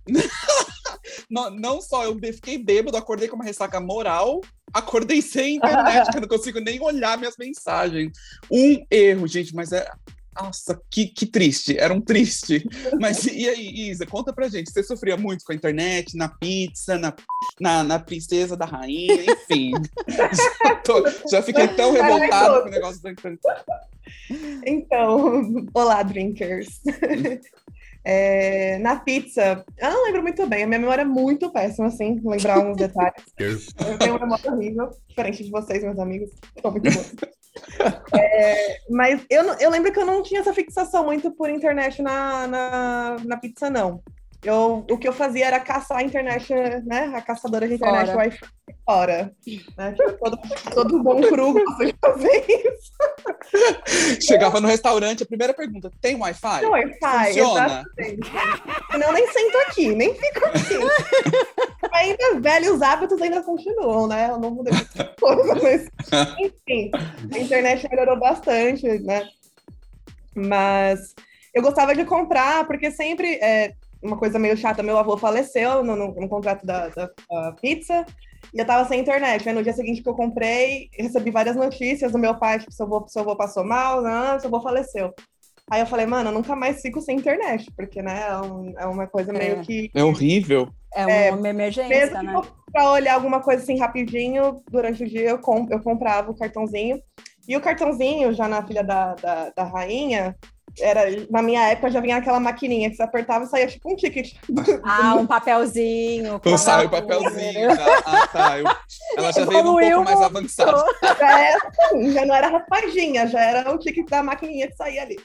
Não, 1.30 1.50
não 1.50 1.80
só 1.80 2.04
eu 2.04 2.18
fiquei 2.32 2.58
bêbado, 2.58 2.96
acordei 2.96 3.28
com 3.28 3.36
uma 3.36 3.44
ressaca 3.44 3.80
moral, 3.80 4.40
acordei 4.72 5.20
sem 5.22 5.56
internet, 5.56 6.10
que 6.10 6.16
eu 6.16 6.20
não 6.22 6.28
consigo 6.28 6.60
nem 6.60 6.80
olhar 6.80 7.18
minhas 7.18 7.36
mensagens. 7.38 8.12
Um 8.50 8.84
erro, 8.90 9.26
gente, 9.26 9.54
mas 9.54 9.72
é. 9.72 9.86
Nossa, 10.34 10.80
que, 10.90 11.08
que 11.08 11.26
triste, 11.26 11.76
era 11.78 11.92
um 11.92 12.00
triste. 12.00 12.66
Mas 12.98 13.26
e 13.26 13.46
aí, 13.46 13.90
Isa, 13.90 14.06
conta 14.06 14.32
pra 14.32 14.48
gente, 14.48 14.70
você 14.72 14.82
sofria 14.82 15.14
muito 15.14 15.44
com 15.44 15.52
a 15.52 15.54
internet, 15.54 16.16
na 16.16 16.26
pizza, 16.26 16.96
na, 16.98 17.12
na, 17.60 17.84
na 17.84 17.98
princesa 17.98 18.56
da 18.56 18.64
rainha, 18.64 19.24
enfim. 19.30 19.72
já, 20.08 20.30
tô- 20.82 21.04
já 21.30 21.42
fiquei 21.42 21.68
tão 21.68 21.92
revoltado 21.92 22.62
com 22.62 22.68
o 22.68 22.70
negócio 22.70 23.02
da 23.02 23.10
internet. 23.10 23.42
Então, 24.66 25.66
olá, 25.74 26.02
drinkers. 26.02 26.80
É, 28.04 28.78
na 28.78 28.96
pizza, 28.96 29.64
eu 29.78 29.90
não 29.90 30.04
lembro 30.04 30.22
muito 30.22 30.44
bem, 30.46 30.64
a 30.64 30.66
minha 30.66 30.78
memória 30.78 31.02
é 31.02 31.04
muito 31.04 31.50
péssima, 31.52 31.86
assim, 31.86 32.20
lembrar 32.24 32.58
uns 32.58 32.76
detalhes. 32.76 33.24
Eu 33.38 33.98
tenho 33.98 34.16
uma 34.16 34.20
memória 34.20 34.52
horrível, 34.52 34.90
diferente 35.08 35.44
de 35.44 35.50
vocês, 35.50 35.82
meus 35.82 35.98
amigos, 35.98 36.30
muito. 36.62 36.88
É, 38.14 38.78
mas 38.88 39.26
eu, 39.28 39.44
eu 39.60 39.68
lembro 39.68 39.92
que 39.92 39.98
eu 39.98 40.06
não 40.06 40.22
tinha 40.22 40.40
essa 40.40 40.54
fixação 40.54 41.04
muito 41.04 41.30
por 41.32 41.50
internet 41.50 42.00
na, 42.00 42.46
na, 42.46 43.16
na 43.26 43.36
pizza, 43.36 43.68
não. 43.68 44.02
Eu, 44.42 44.84
o 44.90 44.98
que 44.98 45.06
eu 45.06 45.12
fazia 45.12 45.46
era 45.46 45.60
caçar 45.60 45.98
a 45.98 46.02
internet, 46.02 46.52
né? 46.84 47.12
A 47.14 47.22
caçadora 47.22 47.68
de 47.68 47.74
internet 47.74 48.06
Fora. 48.06 48.18
Wi-Fi 48.18 48.40
fora. 48.84 49.32
Né? 49.76 49.92
Tipo, 49.92 50.12
todo, 50.18 50.38
todo 50.74 51.02
bom 51.02 51.20
cru 51.20 51.52
gosta 51.52 51.86
de 51.86 51.94
fazer 52.00 52.44
isso. 52.48 54.26
Chegava 54.26 54.60
no 54.60 54.68
restaurante, 54.68 55.22
a 55.22 55.26
primeira 55.26 55.54
pergunta: 55.54 55.90
tem 56.00 56.16
Wi-Fi? 56.16 56.62
No 56.62 56.70
Wi-Fi, 56.70 57.26
Funciona? 57.26 57.84
Senão 58.90 59.06
eu 59.08 59.12
nem 59.12 59.26
sento 59.28 59.58
aqui, 59.58 59.94
nem 59.94 60.14
fico 60.14 60.44
aqui. 60.46 60.78
ainda 61.92 62.40
velhos 62.40 62.82
hábitos 62.82 63.20
ainda 63.20 63.42
continuam, 63.42 64.06
né? 64.06 64.30
Eu 64.30 64.38
não 64.38 64.50
mudei 64.50 64.72
muita 64.72 65.04
coisa, 65.20 65.54
mas 65.62 65.88
enfim, 66.38 66.90
a 67.32 67.38
internet 67.38 67.88
melhorou 67.90 68.18
bastante, 68.18 68.86
né? 69.00 69.28
Mas 70.34 71.14
eu 71.54 71.62
gostava 71.62 71.94
de 71.94 72.04
comprar, 72.04 72.66
porque 72.66 72.90
sempre 72.90 73.34
é, 73.34 73.74
uma 74.02 74.16
coisa 74.18 74.38
meio 74.38 74.56
chata, 74.56 74.82
meu 74.82 74.98
avô 74.98 75.16
faleceu 75.16 75.82
no, 75.84 75.94
no, 75.96 76.14
no 76.14 76.28
contrato 76.28 76.64
da, 76.66 76.88
da, 76.88 77.10
da 77.30 77.52
pizza, 77.60 78.04
e 78.52 78.58
eu 78.58 78.66
tava 78.66 78.86
sem 78.88 79.00
internet. 79.00 79.48
Aí 79.48 79.54
no 79.54 79.62
dia 79.62 79.72
seguinte 79.72 80.02
que 80.02 80.08
eu 80.08 80.14
comprei, 80.14 80.88
recebi 80.98 81.30
várias 81.30 81.56
notícias 81.56 82.10
do 82.12 82.18
meu 82.18 82.34
pai, 82.38 82.58
tipo, 82.58 82.72
seu 82.72 82.86
avô, 82.86 83.04
seu 83.08 83.22
avô 83.22 83.36
passou 83.36 83.64
mal, 83.64 84.02
não, 84.02 84.38
seu 84.40 84.48
avô 84.48 84.60
faleceu. 84.60 85.12
Aí 85.70 85.80
eu 85.80 85.86
falei, 85.86 86.04
mano, 86.06 86.30
eu 86.30 86.34
nunca 86.34 86.54
mais 86.56 86.80
fico 86.82 87.00
sem 87.00 87.16
internet, 87.16 87.70
porque, 87.76 88.02
né, 88.02 88.26
é, 88.28 88.36
um- 88.40 88.74
é 88.78 88.86
uma 88.86 89.06
coisa 89.06 89.32
meio 89.32 89.58
É. 89.58 89.60
que. 89.62 89.90
É 89.94 90.02
horrível. 90.04 90.68
É 90.94 91.28
É, 91.28 91.30
uma 91.32 91.48
emergência, 91.48 91.88
Mesmo 91.88 92.18
que 92.18 92.26
né? 92.26 92.32
for 92.32 92.52
pra 92.70 92.90
olhar 92.90 93.14
alguma 93.14 93.40
coisa 93.40 93.62
assim 93.62 93.78
rapidinho, 93.78 94.62
durante 94.70 95.04
o 95.04 95.08
dia 95.08 95.30
eu, 95.30 95.38
com- 95.38 95.66
eu 95.70 95.80
comprava 95.80 96.30
o 96.30 96.36
cartãozinho. 96.36 97.00
E 97.48 97.56
o 97.56 97.60
cartãozinho, 97.60 98.32
já 98.34 98.46
na 98.46 98.64
filha 98.66 98.84
da, 98.84 99.14
da, 99.14 99.50
da 99.50 99.64
rainha, 99.64 100.36
era, 100.80 101.02
na 101.30 101.42
minha 101.42 101.68
época 101.68 101.90
já 101.90 102.00
vinha 102.00 102.16
aquela 102.16 102.40
maquininha 102.40 102.88
que 102.90 102.96
você 102.96 103.02
apertava 103.02 103.44
e 103.44 103.48
saía 103.48 103.66
tipo 103.66 103.92
um 103.92 103.96
ticket. 103.96 104.34
Ah, 104.84 105.14
um 105.14 105.26
papelzinho. 105.26 106.40
Eu 106.44 106.58
saio 106.58 106.88
o 106.88 106.90
papelzinho. 106.90 107.74
Já. 107.74 108.02
Ah, 108.06 108.26
tá. 108.28 108.58
Eu- 108.58 108.66
ela 109.16 109.32
já 109.32 109.44
veio 109.44 109.60
um 109.60 109.64
pouco 109.76 110.04
mais 110.04 110.20
avançada. 110.20 110.84
Já, 111.18 111.40
era, 111.40 111.58
assim, 111.68 112.12
já 112.12 112.24
não 112.26 112.34
era 112.34 112.48
raspadinha, 112.48 113.26
já 113.26 113.40
era 113.40 113.70
o 113.74 113.78
ticket 113.78 114.08
da 114.08 114.22
maquininha 114.22 114.68
que 114.68 114.76
saía 114.76 115.02
ali. 115.02 115.18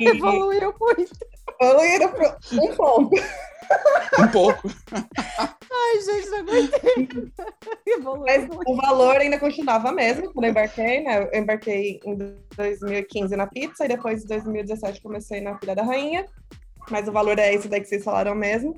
e 0.00 0.08
Evoluiu 0.08 0.74
muito. 0.80 1.35
Evoluíram 1.60 2.12
pro 2.12 2.36
um 2.52 2.74
ponto. 2.74 3.16
Um 4.18 4.28
pouco. 4.28 4.70
Ai, 4.92 6.00
gente, 6.00 6.28
não 6.30 6.38
aguentei. 6.38 7.32
Mas 8.24 8.46
muito. 8.46 8.70
o 8.70 8.76
valor 8.76 9.16
ainda 9.16 9.40
continuava 9.40 9.90
mesmo 9.90 10.32
quando 10.32 10.44
eu 10.44 10.50
embarquei, 10.50 11.00
né? 11.02 11.28
Eu 11.32 11.40
embarquei 11.40 12.00
em 12.04 12.38
2015 12.56 13.36
na 13.36 13.46
pizza 13.46 13.84
e 13.84 13.88
depois 13.88 14.24
em 14.24 14.28
2017 14.28 15.02
comecei 15.02 15.40
na 15.40 15.58
Filha 15.58 15.74
da 15.74 15.82
Rainha. 15.82 16.26
Mas 16.90 17.08
o 17.08 17.12
valor 17.12 17.38
é 17.38 17.52
esse 17.54 17.68
daí 17.68 17.80
que 17.80 17.88
vocês 17.88 18.04
falaram 18.04 18.34
mesmo. 18.34 18.74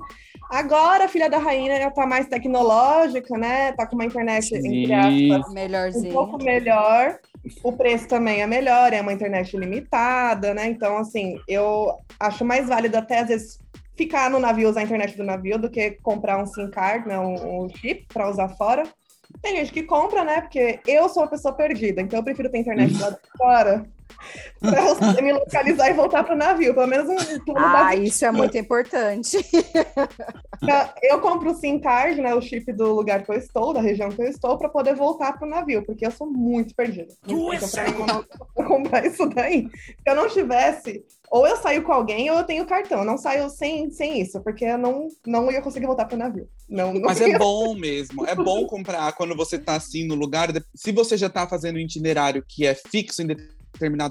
Agora 0.49 1.05
a 1.05 1.07
Filha 1.07 1.29
da 1.29 1.37
Rainha 1.37 1.77
já 1.77 1.91
tá 1.91 2.07
mais 2.07 2.27
tecnológica, 2.27 3.37
né? 3.37 3.71
Tá 3.73 3.85
com 3.85 3.95
uma 3.95 4.05
internet, 4.05 4.53
entre 4.55 4.93
aspas, 4.93 5.49
um 5.49 5.53
Melhorzinho. 5.53 6.13
pouco 6.13 6.43
melhor. 6.43 7.19
O 7.63 7.71
preço 7.71 8.07
também 8.07 8.41
é 8.41 8.47
melhor, 8.47 8.91
é 8.91 8.99
uma 9.01 9.13
internet 9.13 9.55
limitada, 9.55 10.53
né? 10.53 10.65
Então, 10.67 10.97
assim, 10.97 11.39
eu 11.47 11.93
acho 12.19 12.43
mais 12.43 12.67
válido 12.67 12.97
até 12.97 13.19
às 13.19 13.27
vezes 13.27 13.59
ficar 13.95 14.29
no 14.29 14.39
navio, 14.39 14.69
usar 14.69 14.79
a 14.79 14.83
internet 14.83 15.15
do 15.15 15.23
navio, 15.23 15.59
do 15.59 15.69
que 15.69 15.91
comprar 16.01 16.41
um 16.41 16.45
SIM 16.47 16.71
card, 16.71 17.07
né? 17.07 17.19
Um, 17.19 17.65
um 17.65 17.69
chip 17.69 18.07
para 18.11 18.29
usar 18.29 18.49
fora. 18.49 18.83
Tem 19.43 19.57
gente 19.57 19.71
que 19.71 19.83
compra, 19.83 20.23
né? 20.23 20.41
Porque 20.41 20.79
eu 20.87 21.07
sou 21.09 21.21
uma 21.21 21.29
pessoa 21.29 21.53
perdida, 21.53 22.01
então 22.01 22.17
eu 22.17 22.23
prefiro 22.23 22.49
ter 22.49 22.57
internet 22.57 22.99
lá 22.99 23.15
fora 23.37 23.85
para 24.59 24.85
eu 24.85 24.95
poder 24.95 25.21
me 25.21 25.33
localizar 25.33 25.89
e 25.89 25.93
voltar 25.93 26.23
pro 26.23 26.35
navio. 26.35 26.73
Pelo 26.73 26.87
menos 26.87 27.07
um 27.09 27.39
plano 27.39 27.65
Ah, 27.65 27.73
básico. 27.73 28.03
isso 28.03 28.25
é 28.25 28.31
muito 28.31 28.57
importante. 28.57 29.37
Eu 31.01 31.21
compro 31.21 31.51
o 31.51 31.55
SIM 31.55 31.79
card, 31.79 32.21
né? 32.21 32.35
O 32.35 32.41
chip 32.41 32.71
do 32.73 32.93
lugar 32.93 33.23
que 33.23 33.31
eu 33.31 33.35
estou, 33.35 33.73
da 33.73 33.79
região 33.81 34.09
que 34.09 34.21
eu 34.21 34.27
estou, 34.27 34.57
para 34.57 34.67
poder 34.67 34.93
voltar 34.93 35.37
pro 35.37 35.47
navio, 35.47 35.85
porque 35.85 36.05
eu 36.05 36.11
sou 36.11 36.27
muito 36.27 36.75
perdida. 36.75 37.13
Então, 37.23 37.49
pra 37.71 38.25
vou 38.55 38.65
comprar 38.67 39.05
isso 39.05 39.25
daí. 39.27 39.69
Se 39.71 39.95
eu 40.05 40.15
não 40.15 40.27
tivesse, 40.27 41.03
ou 41.31 41.47
eu 41.47 41.55
saio 41.57 41.83
com 41.83 41.93
alguém, 41.93 42.29
ou 42.29 42.37
eu 42.37 42.43
tenho 42.43 42.65
cartão. 42.65 42.99
Eu 42.99 43.05
não 43.05 43.17
saio 43.17 43.49
sem, 43.49 43.89
sem 43.91 44.19
isso, 44.19 44.41
porque 44.41 44.65
eu 44.65 44.77
não, 44.77 45.07
não 45.25 45.49
ia 45.51 45.61
conseguir 45.61 45.85
voltar 45.85 46.05
pro 46.05 46.17
navio. 46.17 46.47
Não, 46.67 46.93
não 46.93 47.01
Mas 47.01 47.19
ia. 47.19 47.35
é 47.35 47.37
bom 47.37 47.73
mesmo. 47.75 48.25
É 48.25 48.35
bom 48.35 48.65
comprar 48.67 49.13
quando 49.13 49.35
você 49.35 49.57
tá 49.57 49.75
assim 49.75 50.05
no 50.05 50.15
lugar. 50.15 50.49
Se 50.75 50.91
você 50.91 51.15
já 51.15 51.29
tá 51.29 51.47
fazendo 51.47 51.77
um 51.77 51.79
itinerário 51.79 52.43
que 52.47 52.65
é 52.65 52.75
fixo 52.75 53.21
em 53.21 53.27
determinado 53.27 53.58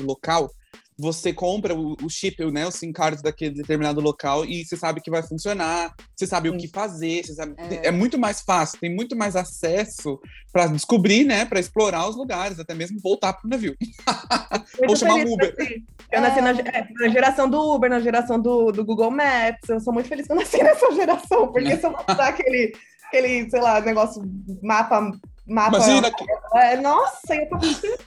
local, 0.04 0.50
você 0.98 1.32
compra 1.32 1.74
o, 1.76 1.96
o 2.02 2.10
chip, 2.10 2.44
né, 2.50 2.66
o 2.66 2.72
SIM 2.72 2.92
card 2.92 3.22
daquele 3.22 3.54
determinado 3.54 4.00
local 4.00 4.44
e 4.44 4.64
você 4.64 4.76
sabe 4.76 5.00
que 5.00 5.10
vai 5.10 5.22
funcionar, 5.22 5.94
você 6.16 6.26
sabe 6.26 6.48
o 6.48 6.52
Sim. 6.52 6.58
que 6.58 6.68
fazer, 6.68 7.24
sabe- 7.24 7.54
É. 7.56 7.86
é. 7.86 7.90
muito 7.92 8.18
mais 8.18 8.40
fácil, 8.40 8.80
tem 8.80 8.92
muito 8.92 9.14
mais 9.14 9.36
acesso 9.36 10.18
para 10.52 10.66
descobrir, 10.66 11.24
né, 11.24 11.44
para 11.44 11.60
explorar 11.60 12.08
os 12.08 12.16
lugares, 12.16 12.58
até 12.58 12.74
mesmo 12.74 12.98
voltar 13.00 13.32
pro 13.34 13.48
navio. 13.48 13.76
Ou 14.88 14.96
chamar 14.96 15.14
um 15.14 15.32
Uber. 15.32 15.54
que 15.54 15.84
eu 16.10 16.20
nasci. 16.20 16.40
Nasci 16.40 16.62
na, 16.62 16.68
é, 16.70 16.88
na 16.98 17.08
geração 17.08 17.48
do 17.48 17.74
Uber, 17.74 17.88
na 17.90 18.00
geração 18.00 18.40
do, 18.40 18.72
do 18.72 18.84
Google 18.84 19.10
Maps. 19.10 19.68
Eu 19.68 19.78
sou 19.80 19.92
muito 19.92 20.08
feliz 20.08 20.26
que 20.26 20.32
eu 20.32 20.36
nasci 20.36 20.58
nessa 20.62 20.90
geração, 20.92 21.52
porque 21.52 21.76
se 21.76 21.86
eu 21.86 21.90
usar 21.90 22.28
aquele, 22.28 22.72
aquele, 23.06 23.48
sei 23.48 23.60
lá, 23.60 23.80
negócio, 23.80 24.22
mapa. 24.62 25.12
Mapa 25.48 25.76
Imagina 25.78 26.10
que 26.10 26.24
é, 26.54 26.76
nossa, 26.76 27.34
eu 27.34 27.40
ia 27.40 27.46
pra 27.48 27.58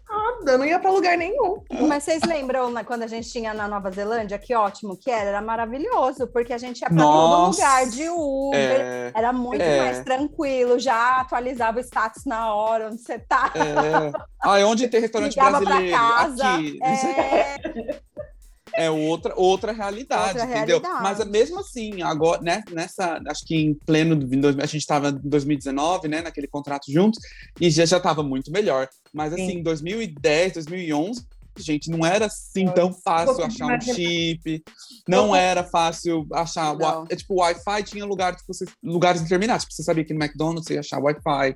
nada, 0.09 0.57
não 0.57 0.65
ia 0.65 0.79
pra 0.79 0.91
lugar 0.91 1.17
nenhum. 1.17 1.61
Mas 1.87 2.03
vocês 2.03 2.21
lembram 2.23 2.71
né, 2.71 2.83
quando 2.83 3.03
a 3.03 3.07
gente 3.07 3.29
tinha 3.31 3.53
na 3.53 3.67
Nova 3.67 3.91
Zelândia? 3.91 4.37
Que 4.39 4.53
ótimo 4.55 4.97
que 4.97 5.09
era, 5.11 5.29
era 5.29 5.41
maravilhoso, 5.41 6.27
porque 6.27 6.53
a 6.53 6.57
gente 6.57 6.81
ia 6.81 6.87
para 6.89 6.97
todo 6.97 7.51
lugar 7.51 7.85
de 7.87 8.09
Uber. 8.09 8.59
é, 8.81 9.11
Era 9.15 9.31
muito 9.33 9.61
É. 9.61 9.77
mais 9.79 9.99
tranquilo, 10.03 10.79
já 10.79 11.21
atualizava 11.21 11.77
o 11.79 11.81
status 11.83 12.25
na 12.25 12.53
hora 12.53 12.87
onde 12.87 13.01
você 13.01 13.19
tá. 13.19 13.51
é. 13.55 14.11
Ah, 14.43 14.59
é 14.59 14.65
onde 14.65 14.87
tem 14.87 15.01
restaurante 15.01 15.33
Ligava 15.35 15.57
pra 15.59 15.65
brasileiro? 15.69 15.97
casa. 15.97 16.53
Aqui. 16.55 16.79
É, 16.83 17.99
É 18.73 18.89
outra, 18.89 19.33
outra 19.35 19.71
realidade, 19.71 20.39
Outra 20.39 20.43
entendeu? 20.43 20.79
realidade. 20.79 21.03
Mas 21.03 21.25
mesmo 21.29 21.59
assim, 21.59 22.01
agora, 22.01 22.41
né, 22.41 22.63
nessa, 22.71 23.19
acho 23.27 23.45
que 23.45 23.55
em 23.55 23.73
pleno, 23.73 24.17
a 24.61 24.65
gente 24.65 24.77
estava 24.81 25.09
em 25.09 25.19
2019, 25.29 26.07
né, 26.07 26.21
naquele 26.21 26.47
contrato 26.47 26.91
juntos, 26.91 27.19
e 27.59 27.69
já 27.69 27.85
já 27.85 27.97
estava 27.97 28.23
muito 28.23 28.51
melhor. 28.51 28.87
Mas 29.13 29.33
assim, 29.33 29.47
Sim. 29.47 29.57
em 29.59 29.63
2010, 29.63 30.53
2011, 30.53 31.25
gente, 31.57 31.89
não 31.89 32.05
era 32.05 32.27
assim 32.27 32.65
tão 32.73 32.93
fácil 32.93 33.43
achar 33.43 33.65
um 33.67 33.81
chip, 33.81 34.63
não 35.07 35.35
era 35.35 35.63
fácil 35.65 36.25
achar, 36.31 36.75
Não. 36.77 37.05
é, 37.09 37.15
tipo, 37.15 37.33
o 37.33 37.37
Wi-Fi 37.41 37.83
tinha 37.83 38.05
lugar, 38.05 38.35
tipo, 38.35 38.53
você- 38.53 38.65
lugares 38.81 39.21
determinados, 39.21 39.65
tipo, 39.65 39.73
você 39.75 39.83
sabia 39.83 40.05
que 40.05 40.13
no 40.13 40.23
McDonald's 40.23 40.65
você 40.65 40.75
ia 40.75 40.79
achar 40.79 40.99
Wi-Fi, 40.99 41.53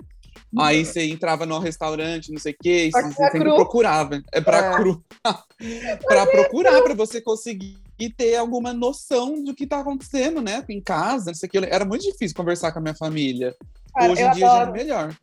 Aí 0.58 0.86
você 0.86 1.06
entrava 1.10 1.46
no 1.46 1.60
restaurante, 1.60 2.32
não 2.32 2.40
sei 2.40 2.54
o 2.54 2.56
quê, 2.62 2.86
e 2.88 2.92
Pra 2.92 3.02
você 3.04 3.14
sempre 3.14 3.40
cru. 3.40 3.56
procurava. 3.56 4.22
É 4.32 4.42
pra 4.42 4.58
É. 4.58 4.76
cru. 4.76 5.04
pra 6.08 6.26
procurar, 6.28 6.82
pra 6.82 6.94
você 6.94 7.22
conseguir 7.22 7.78
ter 8.18 8.36
alguma 8.36 8.74
noção 8.74 9.44
do 9.44 9.54
que 9.56 9.66
tá 9.68 9.80
acontecendo, 9.80 10.42
né? 10.42 10.64
Em 10.70 10.82
casa, 10.82 11.28
não 11.28 11.36
sei 11.36 11.48
o 11.48 11.52
que. 11.52 11.58
Era 11.58 11.86
muito 11.86 12.04
difícil 12.04 12.36
conversar 12.36 12.72
com 12.72 12.80
a 12.80 12.82
minha 12.82 12.96
família. 12.96 13.56
Cara, 13.94 14.12
Hoje 14.12 14.22
em 14.22 14.32
dia 14.32 14.48
já 14.48 14.54
é 14.54 14.60
adoro. 14.62 14.72
melhor. 14.74 15.16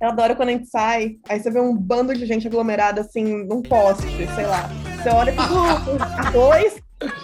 Eu 0.00 0.08
adoro 0.08 0.34
quando 0.34 0.48
a 0.48 0.52
gente 0.52 0.66
sai, 0.68 1.16
aí 1.28 1.38
você 1.40 1.50
vê 1.50 1.60
um 1.60 1.76
bando 1.76 2.14
de 2.14 2.24
gente 2.24 2.46
aglomerada 2.46 3.02
assim 3.02 3.44
num 3.44 3.60
poste, 3.60 4.06
sei 4.34 4.46
lá. 4.46 4.68
Você 5.02 5.08
olha 5.10 5.32
pro 5.34 5.46
grupo, 5.46 6.32
dois, 6.32 6.80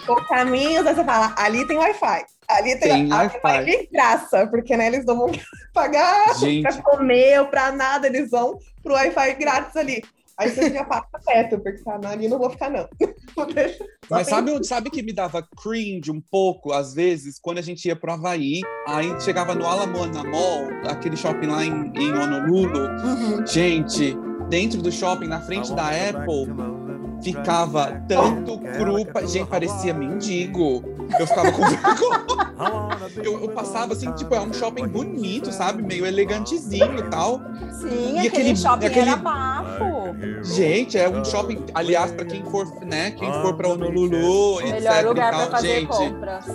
ou 0.07 0.15
caminhos, 0.27 0.85
aí 0.87 0.95
você 0.95 1.03
fala, 1.03 1.33
ali 1.37 1.65
tem 1.67 1.77
Wi-Fi. 1.77 2.25
Ali 2.49 2.79
tem, 2.79 3.07
Tem 3.07 3.13
Wi-Fi. 3.13 3.65
de 3.65 3.89
graça, 3.91 4.47
porque 4.47 4.75
né, 4.77 4.87
eles 4.87 5.05
não 5.05 5.17
vão 5.17 5.31
pagar 5.73 6.33
Gente. 6.39 6.61
pra 6.63 6.81
comer 6.81 7.39
ou 7.41 7.47
pra 7.47 7.71
nada, 7.71 8.07
eles 8.07 8.29
vão 8.31 8.57
pro 8.83 8.93
Wi-Fi 8.93 9.33
grátis 9.35 9.75
ali. 9.75 10.01
Aí 10.39 10.49
você 10.51 10.69
já 10.71 10.85
passa 10.85 11.07
perto, 11.25 11.59
porque 11.59 11.81
ah, 11.87 11.97
não, 12.01 12.09
ali 12.11 12.27
não 12.27 12.37
vou 12.37 12.49
ficar, 12.49 12.69
não. 12.69 12.87
Mas 14.09 14.27
sabe, 14.27 14.51
o- 14.51 14.63
sabe 14.63 14.89
que 14.89 15.01
me 15.03 15.11
dava 15.11 15.45
cringe 15.61 16.09
um 16.11 16.21
pouco, 16.31 16.71
às 16.71 16.93
vezes, 16.93 17.39
quando 17.41 17.57
a 17.57 17.61
gente 17.61 17.85
ia 17.87 17.95
pro 17.95 18.13
Havaí, 18.13 18.61
aí 18.87 19.19
chegava 19.19 19.53
no 19.53 19.65
Alamoana 19.65 20.23
Mall, 20.23 20.67
aquele 20.89 21.17
shopping 21.17 21.47
lá 21.47 21.65
em, 21.65 21.91
em 21.95 22.13
Honolulu, 22.13 22.79
Uhum. 23.03 23.45
gente, 23.45 24.15
dentro 24.47 24.81
do 24.81 24.91
shopping, 24.91 25.27
na 25.27 25.41
frente 25.41 25.73
da 25.73 25.87
Apple, 25.89 26.47
ficava 27.21 28.01
tanto 28.07 28.57
cru, 28.59 28.97
gente, 29.27 29.47
parecia 29.47 29.93
mendigo. 29.93 30.83
Eu 31.19 31.25
ficava 31.27 31.51
com 31.51 31.63
vergonha. 31.67 32.97
Eu, 33.23 33.41
eu 33.41 33.49
passava 33.49 33.93
assim, 33.93 34.11
tipo, 34.13 34.33
é 34.35 34.41
um 34.41 34.51
shopping 34.53 34.87
bonito, 34.87 35.51
sabe? 35.51 35.81
Meio 35.81 36.05
elegantezinho 36.05 36.99
e 36.99 37.03
tal. 37.09 37.39
Sim, 37.71 38.13
E 38.15 38.19
aquele, 38.19 38.27
aquele- 38.27 38.55
shopping 38.55 38.85
aquele- 38.87 39.09
era 39.09 39.17
bafo. 39.17 39.96
Gente, 40.43 40.97
é 40.97 41.09
um 41.09 41.23
shopping, 41.23 41.65
aliás, 41.73 42.11
pra 42.11 42.25
quem 42.25 42.43
for, 42.45 42.65
né, 42.85 43.11
quem 43.11 43.31
for 43.41 43.55
pra 43.55 43.67
Honolulu, 43.69 44.59
etc 44.61 44.73
Melhor 44.73 45.05
lugar 45.05 45.33
e 45.33 45.35
tal, 45.37 45.47
para 45.47 45.57
fazer 45.57 45.67
gente, 45.67 45.87
compras. 45.87 46.45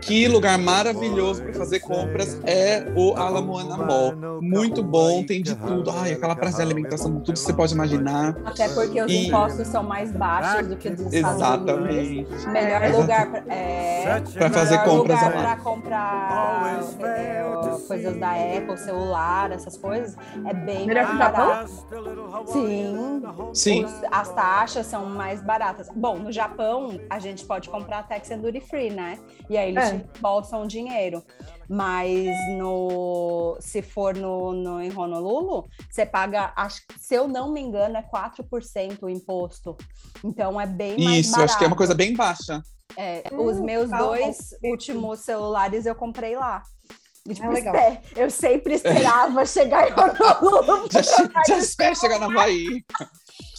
que 0.00 0.28
lugar 0.28 0.58
maravilhoso 0.58 1.42
para 1.42 1.54
fazer 1.54 1.80
compras 1.80 2.38
é 2.44 2.86
o 2.96 3.14
Alamoana 3.16 3.76
Mall. 3.76 4.14
Muito 4.40 4.82
bom, 4.82 5.22
tem 5.24 5.42
de 5.42 5.54
tudo. 5.54 5.90
Ai, 5.90 6.12
aquela 6.12 6.34
praça 6.36 6.56
de 6.58 6.62
alimentação, 6.62 7.12
tudo 7.20 7.32
que 7.32 7.38
você 7.38 7.52
pode 7.52 7.74
imaginar. 7.74 8.36
Até 8.44 8.68
porque 8.68 9.02
os 9.02 9.10
E- 9.10 9.26
impostos 9.28 9.66
são 9.68 9.82
mais 9.82 10.10
baixos 10.12 10.68
do 10.68 10.76
que 10.76 10.90
dos 10.90 11.12
Estados 11.12 11.40
Unidos. 11.70 12.28
Exatamente. 12.30 12.48
Melhor 12.48 13.00
lugar 13.00 13.30
pra, 13.30 13.54
é, 13.54 14.22
fazer 14.52 14.78
melhor 14.78 14.84
compras 14.84 15.18
lugar 15.22 15.34
lá. 15.34 15.40
pra 15.42 15.56
comprar 15.56 16.80
é, 17.00 17.44
coisas 17.86 18.16
da 18.18 18.30
Apple, 18.32 18.78
celular, 18.78 19.50
essas 19.52 19.76
coisas, 19.76 20.16
é 20.46 20.54
bem 20.54 20.86
Melhor 20.86 21.06
que 21.06 21.12
o 21.12 21.18
Japão? 23.20 23.54
Sim, 23.54 23.84
os- 23.84 23.92
as 24.10 24.34
taxas 24.34 24.86
são 24.86 25.06
mais 25.06 25.42
baratas. 25.42 25.88
Bom, 25.94 26.18
no 26.18 26.32
Japão, 26.32 26.98
a 27.10 27.18
gente 27.18 27.44
pode 27.44 27.68
comprar 27.68 28.02
tax 28.08 28.30
and 28.30 28.38
duty 28.38 28.60
free, 28.60 28.90
né? 28.90 29.18
E 29.48 29.56
aí 29.56 29.70
eles 29.70 29.84
É. 29.84 29.98
te 29.98 30.20
bolsam 30.20 30.62
o 30.62 30.66
dinheiro. 30.66 31.22
Mas 31.68 32.36
no, 32.58 33.56
se 33.60 33.80
for 33.82 34.14
no, 34.14 34.52
no, 34.52 34.80
em 34.80 34.90
Honolulu, 34.94 35.66
você 35.90 36.04
paga, 36.04 36.52
acho, 36.56 36.82
que, 36.86 36.98
se 36.98 37.14
eu 37.14 37.26
não 37.26 37.50
me 37.52 37.60
engano, 37.60 37.96
é 37.96 38.02
4% 38.02 39.04
o 39.06 39.08
imposto. 39.08 39.76
Então 40.22 40.60
é 40.60 40.66
bem 40.66 41.02
mais 41.02 41.20
Isso, 41.20 41.30
barato. 41.32 41.44
acho 41.50 41.58
que 41.58 41.64
é 41.64 41.66
uma 41.66 41.76
coisa 41.76 41.94
bem 41.94 42.14
baixa. 42.14 42.62
É, 42.96 43.24
Hum, 43.32 43.46
os 43.46 43.60
meus 43.60 43.90
tá 43.90 43.98
dois 43.98 44.50
últimos 44.62 45.20
celulares 45.20 45.84
eu 45.86 45.94
comprei 45.94 46.36
lá. 46.36 46.62
E, 47.26 47.32
tipo, 47.34 47.46
Ah, 47.46 47.50
legal. 47.50 47.74
espe- 47.74 48.20
eu 48.20 48.30
sempre 48.30 48.74
esperava 48.74 49.46
chegar 49.46 49.88
em 49.88 49.92
Honolulu. 50.44 50.88
Já, 50.92 51.00
já 51.48 51.58
espera 51.58 51.94
chegar 51.94 52.18
na 52.18 52.26
Havaí. 52.26 52.84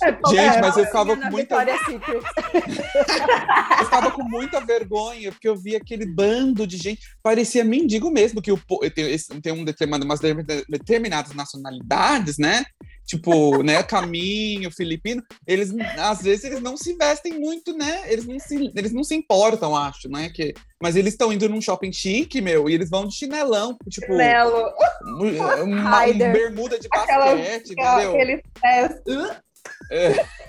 É, 0.04 0.12
Gente, 0.30 0.38
é, 0.58 0.62
mas 0.62 0.78
eu 0.78 0.86
ficava 0.86 1.16
com 1.18 1.30
muita, 1.32 1.58
Secret. 1.86 2.22
eu 3.80 3.86
ficava 3.86 4.12
com 4.12 4.24
muita 4.24 4.60
vergonha, 4.62 5.32
porque 5.32 5.48
eu 5.48 5.56
via 5.56 5.78
aquele 5.78 6.06
bando 6.06 6.68
de 6.68 6.78
gente. 6.78 7.02
Parecia 7.24 7.64
mendigo 7.64 8.12
mesmo, 8.12 8.42
que 8.42 8.52
o, 8.52 8.58
po- 8.58 8.80
tem, 8.92 9.18
tem 9.42 9.54
um 9.54 9.64
determinado, 9.66 10.06
umas 10.06 10.20
de- 10.20 10.66
determinadas 10.70 11.34
nacionalidades, 11.34 12.38
né? 12.38 12.66
Tipo, 13.06 13.62
né, 13.62 13.84
caminho, 13.84 14.72
filipino, 14.72 15.22
eles 15.46 15.72
às 16.00 16.24
vezes 16.24 16.44
eles 16.46 16.60
não 16.62 16.76
se 16.76 16.94
vestem 16.96 17.40
muito, 17.40 17.72
né? 17.78 18.02
Eles 18.12 18.26
não 18.26 18.40
se, 18.40 18.72
eles 18.76 18.92
não 18.92 19.04
se 19.04 19.14
importam, 19.16 19.76
acho, 19.76 20.10
né? 20.10 20.30
Que, 20.34 20.54
mas 20.82 20.96
eles 20.96 21.14
estão 21.14 21.32
indo 21.32 21.48
num 21.48 21.62
shopping 21.62 21.94
chique, 21.94 22.42
meu, 22.42 22.68
e 22.70 22.74
eles 22.74 22.90
vão 22.90 23.06
de 23.08 23.14
chinelão, 23.16 23.78
tipo, 23.90 24.08
Chinelo, 24.08 24.72
uma, 25.04 25.56
uma 25.64 26.08
bermuda 26.14 26.80
de 26.80 26.88
Aquela- 26.92 27.36
basquete, 27.36 27.72
entendeu? 27.74 28.12
aqueles 28.12 28.42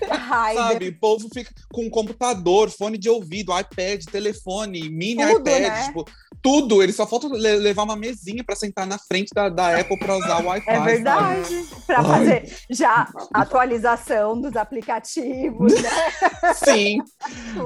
Raider. 0.08 0.62
Sabe, 0.62 0.88
o 0.88 0.98
povo 0.98 1.28
fica 1.32 1.50
com 1.72 1.88
computador, 1.90 2.70
fone 2.70 2.96
de 2.98 3.08
ouvido, 3.08 3.58
iPad, 3.58 4.04
telefone, 4.04 4.88
mini 4.88 5.26
Tudo, 5.26 5.40
iPad, 5.48 5.62
né? 5.62 5.84
tipo, 5.84 6.04
tudo. 6.42 6.82
Eles 6.82 6.96
só 6.96 7.06
falta 7.06 7.28
le- 7.28 7.56
levar 7.56 7.82
uma 7.84 7.96
mesinha 7.96 8.44
pra 8.44 8.54
sentar 8.56 8.86
na 8.86 8.98
frente 8.98 9.30
da, 9.34 9.48
da 9.48 9.78
Apple 9.78 9.98
pra 9.98 10.16
usar 10.16 10.42
o 10.42 10.46
Wi-Fi. 10.46 10.70
É 10.70 10.80
verdade. 10.80 11.66
Para 11.86 12.02
fazer 12.04 12.56
já 12.70 13.08
atualização 13.32 14.40
dos 14.40 14.56
aplicativos, 14.56 15.72
né? 15.74 15.90
Sim. 16.54 16.98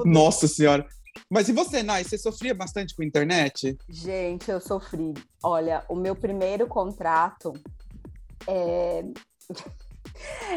Nossa 0.05 0.47
senhora. 0.49 0.87
Mas 1.29 1.49
e 1.49 1.53
você, 1.53 1.83
Nai? 1.83 2.03
Você 2.05 2.17
sofria 2.19 2.55
bastante 2.55 2.95
com 2.95 3.03
a 3.03 3.07
internet? 3.07 3.77
Gente, 3.89 4.51
eu 4.51 4.61
sofri. 4.61 5.15
Olha, 5.43 5.85
o 5.89 5.95
meu 5.95 6.15
primeiro 6.17 6.67
contrato 6.67 7.53
é. 8.47 9.05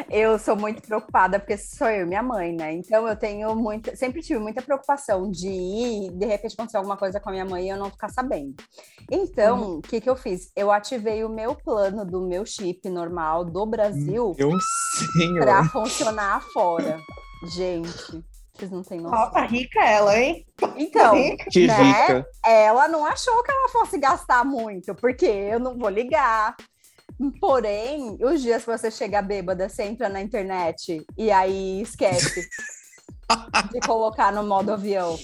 Eu 0.10 0.38
sou 0.38 0.56
muito 0.56 0.82
preocupada, 0.82 1.40
porque 1.40 1.58
sou 1.58 1.88
eu 1.88 2.04
e 2.04 2.06
minha 2.06 2.24
mãe, 2.24 2.54
né? 2.54 2.74
Então 2.74 3.08
eu 3.08 3.16
tenho 3.16 3.56
muita. 3.56 3.96
Sempre 3.96 4.22
tive 4.22 4.40
muita 4.40 4.62
preocupação 4.62 5.30
de 5.30 5.48
ir, 5.48 6.12
de 6.12 6.26
repente 6.26 6.54
acontecer 6.54 6.78
alguma 6.78 6.98
coisa 6.98 7.20
com 7.20 7.30
a 7.30 7.32
minha 7.32 7.46
mãe 7.46 7.66
e 7.66 7.70
eu 7.70 7.78
não 7.78 7.90
ficar 7.90 8.10
sabendo. 8.10 8.56
Então, 9.12 9.78
o 9.78 9.82
que, 9.82 10.02
que 10.02 10.10
eu 10.10 10.16
fiz? 10.16 10.52
Eu 10.56 10.72
ativei 10.72 11.24
o 11.24 11.30
meu 11.30 11.56
plano 11.56 12.06
do 12.06 12.22
meu 12.22 12.46
chip 12.46 12.88
normal 12.90 13.46
do 13.46 13.66
Brasil 13.66 14.36
Eu 14.38 14.52
sim, 15.18 15.36
para 15.36 15.64
funcionar 15.66 16.42
fora. 16.54 17.00
Gente, 17.56 18.24
vocês 18.54 18.72
não 18.72 18.84
têm 18.84 19.02
noção. 19.02 19.20
Nossa, 19.20 19.42
rica 19.42 19.84
ela, 19.84 20.18
hein? 20.18 20.46
Então, 20.78 21.16
Que 21.50 21.68
né? 21.68 21.74
rica. 21.74 22.26
ela 22.46 22.88
não 22.88 23.06
achou 23.06 23.44
que 23.44 23.52
ela 23.52 23.70
fosse 23.70 23.98
gastar 23.98 24.46
muito, 24.46 24.94
porque 24.96 25.26
eu 25.26 25.60
não 25.60 25.78
vou 25.78 25.90
ligar. 25.90 26.56
Porém, 27.40 28.18
os 28.22 28.42
dias 28.42 28.64
que 28.64 28.72
você 28.72 28.90
chega 28.90 29.22
bêbada, 29.22 29.70
você 29.70 29.84
entra 29.84 30.10
na 30.10 30.22
internet 30.22 31.06
e 31.18 31.32
aí 31.32 31.82
esquece 31.82 32.48
de 33.72 33.80
colocar 33.82 34.32
no 34.32 34.44
modo 34.44 34.74
avião. 34.74 35.18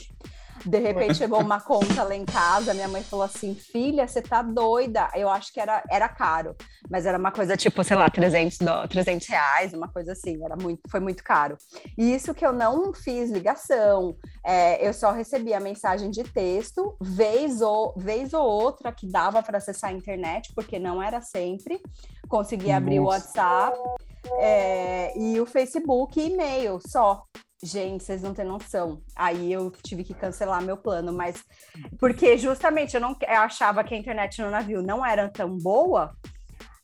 De 0.70 0.78
repente 0.78 1.16
chegou 1.16 1.42
uma 1.42 1.60
conta 1.60 2.04
lá 2.04 2.16
em 2.16 2.24
casa, 2.26 2.76
minha 2.76 2.88
mãe 2.88 3.02
falou 3.02 3.26
assim: 3.26 3.56
Filha, 3.56 4.08
você 4.08 4.22
tá 4.22 4.44
doida? 4.44 5.10
Eu 5.16 5.28
acho 5.28 5.52
que 5.52 5.60
era, 5.60 5.84
era 5.90 6.08
caro, 6.08 6.56
mas 6.90 7.08
era 7.08 7.18
uma 7.18 7.32
coisa 7.32 7.58
tipo, 7.58 7.84
sei 7.84 7.98
lá, 7.98 8.08
300, 8.10 8.60
dó- 8.60 8.88
300 8.88 9.28
reais, 9.28 9.74
uma 9.74 9.88
coisa 9.88 10.12
assim, 10.12 10.44
era 10.44 10.56
muito, 10.56 10.82
foi 10.90 11.00
muito 11.00 11.24
caro. 11.24 11.58
E 11.98 12.14
isso 12.14 12.36
que 12.36 12.46
eu 12.46 12.54
não 12.54 12.94
fiz 12.94 13.32
ligação, 13.32 14.16
é, 14.46 14.88
eu 14.88 14.94
só 14.94 15.12
recebi 15.12 15.54
a 15.56 15.60
mensagem 15.60 16.12
de 16.12 16.24
texto, 16.24 16.96
vez 17.02 17.62
ou, 17.62 17.96
vez 17.98 18.32
ou 18.34 18.46
outra 18.46 18.92
que 18.92 19.08
dava 19.08 19.42
para 19.42 19.58
acessar 19.58 19.90
a 19.90 19.94
internet, 19.94 20.54
porque 20.54 20.78
não 20.78 21.02
era 21.02 21.20
sempre. 21.20 21.82
Consegui 22.28 22.72
abrir 22.72 23.00
o. 23.00 23.06
WhatsApp 23.06 23.76
é, 24.40 25.18
e 25.18 25.40
o 25.40 25.46
Facebook 25.48 26.20
e 26.20 26.28
e-mail 26.28 26.80
só. 26.88 27.24
Gente, 27.62 28.04
vocês 28.04 28.22
não 28.22 28.34
têm 28.34 28.46
noção. 28.46 29.02
Aí 29.16 29.52
eu 29.52 29.70
tive 29.84 30.04
que 30.04 30.14
cancelar 30.14 30.62
meu 30.62 30.78
plano, 30.78 31.12
mas 31.12 31.44
porque 32.00 32.38
justamente 32.38 32.96
eu 32.96 33.02
não 33.02 33.16
eu 33.22 33.42
achava 33.42 33.84
que 33.84 33.94
a 33.94 33.98
internet 33.98 34.42
no 34.42 34.50
navio 34.50 34.82
não 34.82 35.06
era 35.06 35.30
tão 35.30 35.58
boa. 35.58 36.16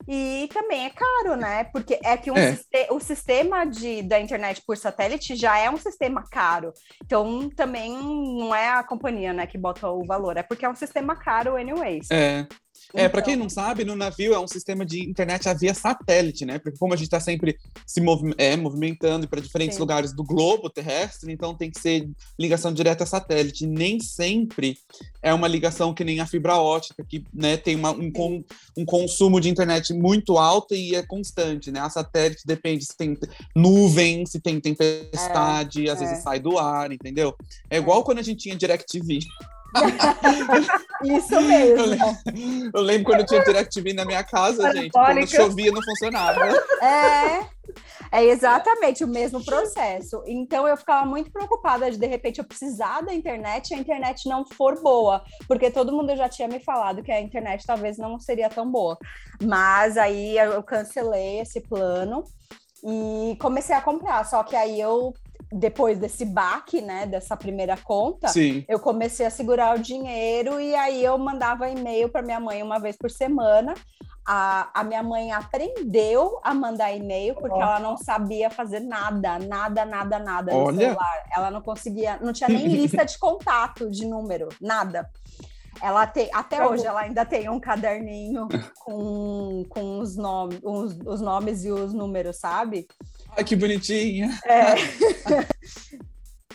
E 0.07 0.47
também 0.53 0.85
é 0.85 0.89
caro, 0.91 1.35
né? 1.35 1.63
Porque 1.63 1.99
é 2.03 2.15
que 2.15 2.29
um 2.29 2.35
É. 2.37 2.57
o 2.91 2.99
sistema 2.99 3.65
de, 3.65 4.03
da 4.03 4.19
internet 4.19 4.61
por 4.65 4.77
satélite 4.77 5.35
já 5.35 5.57
é 5.57 5.69
um 5.69 5.77
sistema 5.77 6.23
caro. 6.29 6.71
Então 7.03 7.49
também 7.49 7.91
não 7.91 8.53
é 8.53 8.69
a 8.69 8.83
companhia 8.83 9.33
né, 9.33 9.47
que 9.47 9.57
bota 9.57 9.89
o 9.89 10.05
valor, 10.05 10.37
é 10.37 10.43
porque 10.43 10.65
é 10.65 10.69
um 10.69 10.75
sistema 10.75 11.15
caro, 11.15 11.55
anyways. 11.55 12.11
É. 12.11 12.45
É, 12.93 13.05
Então, 13.05 13.21
quem 13.21 13.35
não 13.35 13.49
sabe, 13.49 13.83
no 13.83 13.95
navio 13.95 14.33
é 14.33 14.39
um 14.39 14.47
sistema 14.47 14.85
de 14.85 15.01
internet 15.09 15.45
via 15.59 15.73
satélite, 15.73 16.45
né? 16.45 16.59
Porque 16.59 16.77
como 16.77 16.93
a 16.93 16.97
gente 16.97 17.09
tá 17.09 17.19
sempre 17.19 17.57
se 17.85 17.99
movi 18.01 18.33
é, 18.37 18.55
movimentando 18.55 19.27
para 19.27 19.41
diferentes 19.41 19.75
Sim. 19.75 19.81
lugares 19.81 20.13
do 20.13 20.23
globo 20.23 20.69
terrestre, 20.69 21.31
então 21.31 21.55
tem 21.55 21.71
que 21.71 21.79
ser 21.79 22.09
ligação 22.39 22.73
direta 22.73 23.03
a 23.03 23.07
satélite. 23.07 23.65
Nem 23.65 23.99
sempre 23.99 24.77
é 25.21 25.33
uma 25.33 25.47
ligação 25.47 25.93
que 25.93 26.03
nem 26.03 26.19
a 26.19 26.25
fibra 26.27 26.57
ótica, 26.57 27.03
que 27.07 27.25
né, 27.33 27.57
tem 27.57 27.75
uma- 27.75 27.91
um, 27.91 28.11
con- 28.11 28.43
um 28.77 28.85
consumo 28.85 29.39
de 29.41 29.49
internet 29.49 29.93
muito 29.93 30.37
alto 30.37 30.75
e 30.75 30.95
é 30.95 31.03
constante, 31.03 31.71
né? 31.71 31.79
A 31.79 31.89
satélite 31.89 32.43
depende 32.45 32.85
se 32.85 32.95
tem 32.95 33.17
nuvem, 33.55 34.25
se 34.25 34.39
tem 34.39 34.59
tempestade, 34.59 35.89
às 35.89 36.01
é. 36.01 36.05
vezes 36.05 36.23
sai 36.23 36.39
do 36.39 36.57
ar, 36.57 36.91
entendeu? 36.91 37.35
É 37.69 37.77
igual 37.77 38.03
quando 38.03 38.19
a 38.19 38.23
gente 38.23 38.39
tinha 38.43 38.55
DirecTV. 38.55 39.19
Isso 41.03 41.41
mesmo. 41.41 41.95
eu 42.73 42.81
lembro 42.81 43.05
quando 43.05 43.19
eu 43.21 43.25
tinha 43.25 43.43
DirecTV 43.43 43.93
na 43.93 44.05
minha 44.05 44.23
casa, 44.23 44.71
gente. 44.73 44.91
Quando 44.91 45.27
chovia, 45.27 45.71
não 45.71 45.81
funcionava. 45.81 46.41
É, 46.81 47.47
é 48.11 48.25
exatamente 48.25 49.03
o 49.03 49.07
mesmo 49.07 49.43
processo. 49.43 50.23
Então 50.25 50.67
eu 50.67 50.77
ficava 50.77 51.05
muito 51.05 51.31
preocupada 51.31 51.91
de 51.91 51.97
de 51.97 52.07
repente 52.07 52.39
eu 52.39 52.45
precisar 52.45 53.01
da 53.01 53.13
internet 53.13 53.71
e 53.71 53.75
a 53.75 53.79
internet 53.79 54.27
não 54.27 54.45
for 54.45 54.81
boa, 54.81 55.23
porque 55.47 55.69
todo 55.69 55.91
mundo 55.91 56.15
já 56.15 56.29
tinha 56.29 56.47
me 56.47 56.59
falado 56.59 57.03
que 57.03 57.11
a 57.11 57.21
internet 57.21 57.65
talvez 57.65 57.97
não 57.97 58.19
seria 58.19 58.49
tão 58.49 58.69
boa. 58.69 58.97
Mas 59.43 59.97
aí 59.97 60.37
eu 60.37 60.63
cancelei 60.63 61.39
esse 61.41 61.61
plano 61.61 62.23
e 62.83 63.35
comecei 63.39 63.75
a 63.75 63.81
comprar. 63.81 64.23
Só 64.25 64.43
que 64.43 64.55
aí 64.55 64.79
eu 64.79 65.13
depois 65.51 65.97
desse 65.97 66.25
baque, 66.25 66.81
né, 66.81 67.05
dessa 67.05 67.37
primeira 67.37 67.77
conta, 67.77 68.27
Sim. 68.29 68.65
eu 68.67 68.79
comecei 68.79 69.25
a 69.25 69.29
segurar 69.29 69.75
o 69.75 69.81
dinheiro 69.81 70.59
e 70.59 70.75
aí 70.75 71.03
eu 71.03 71.17
mandava 71.17 71.69
e-mail 71.69 72.09
para 72.09 72.21
minha 72.21 72.39
mãe 72.39 72.61
uma 72.63 72.79
vez 72.79 72.97
por 72.97 73.11
semana. 73.11 73.73
A, 74.27 74.69
a 74.73 74.83
minha 74.83 75.03
mãe 75.03 75.31
aprendeu 75.31 76.39
a 76.43 76.51
mandar 76.51 76.91
e-mail 76.91 77.35
porque 77.35 77.61
ela 77.61 77.79
não 77.79 77.95
sabia 77.95 78.49
fazer 78.49 78.79
nada, 78.79 79.37
nada, 79.37 79.85
nada, 79.85 80.17
nada 80.17 80.51
no 80.51 80.63
Olha. 80.65 80.77
celular. 80.79 81.23
Ela 81.35 81.51
não 81.51 81.61
conseguia, 81.61 82.17
não 82.17 82.33
tinha 82.33 82.49
nem 82.49 82.67
lista 82.67 83.05
de 83.05 83.19
contato, 83.19 83.89
de 83.89 84.05
número, 84.05 84.49
nada. 84.59 85.07
Ela 85.81 86.07
tem, 86.07 86.29
até 86.33 86.65
hoje 86.65 86.85
ela 86.85 87.01
ainda 87.01 87.25
tem 87.25 87.49
um 87.49 87.59
caderninho 87.59 88.47
com, 88.79 89.63
com 89.69 89.99
os, 89.99 90.15
nomes, 90.15 90.59
os, 90.63 90.97
os 91.05 91.21
nomes 91.21 91.65
e 91.65 91.71
os 91.71 91.93
números, 91.93 92.37
sabe? 92.37 92.87
Ai, 93.37 93.43
que 93.43 93.55
bonitinha. 93.55 94.29
É. 94.45 94.75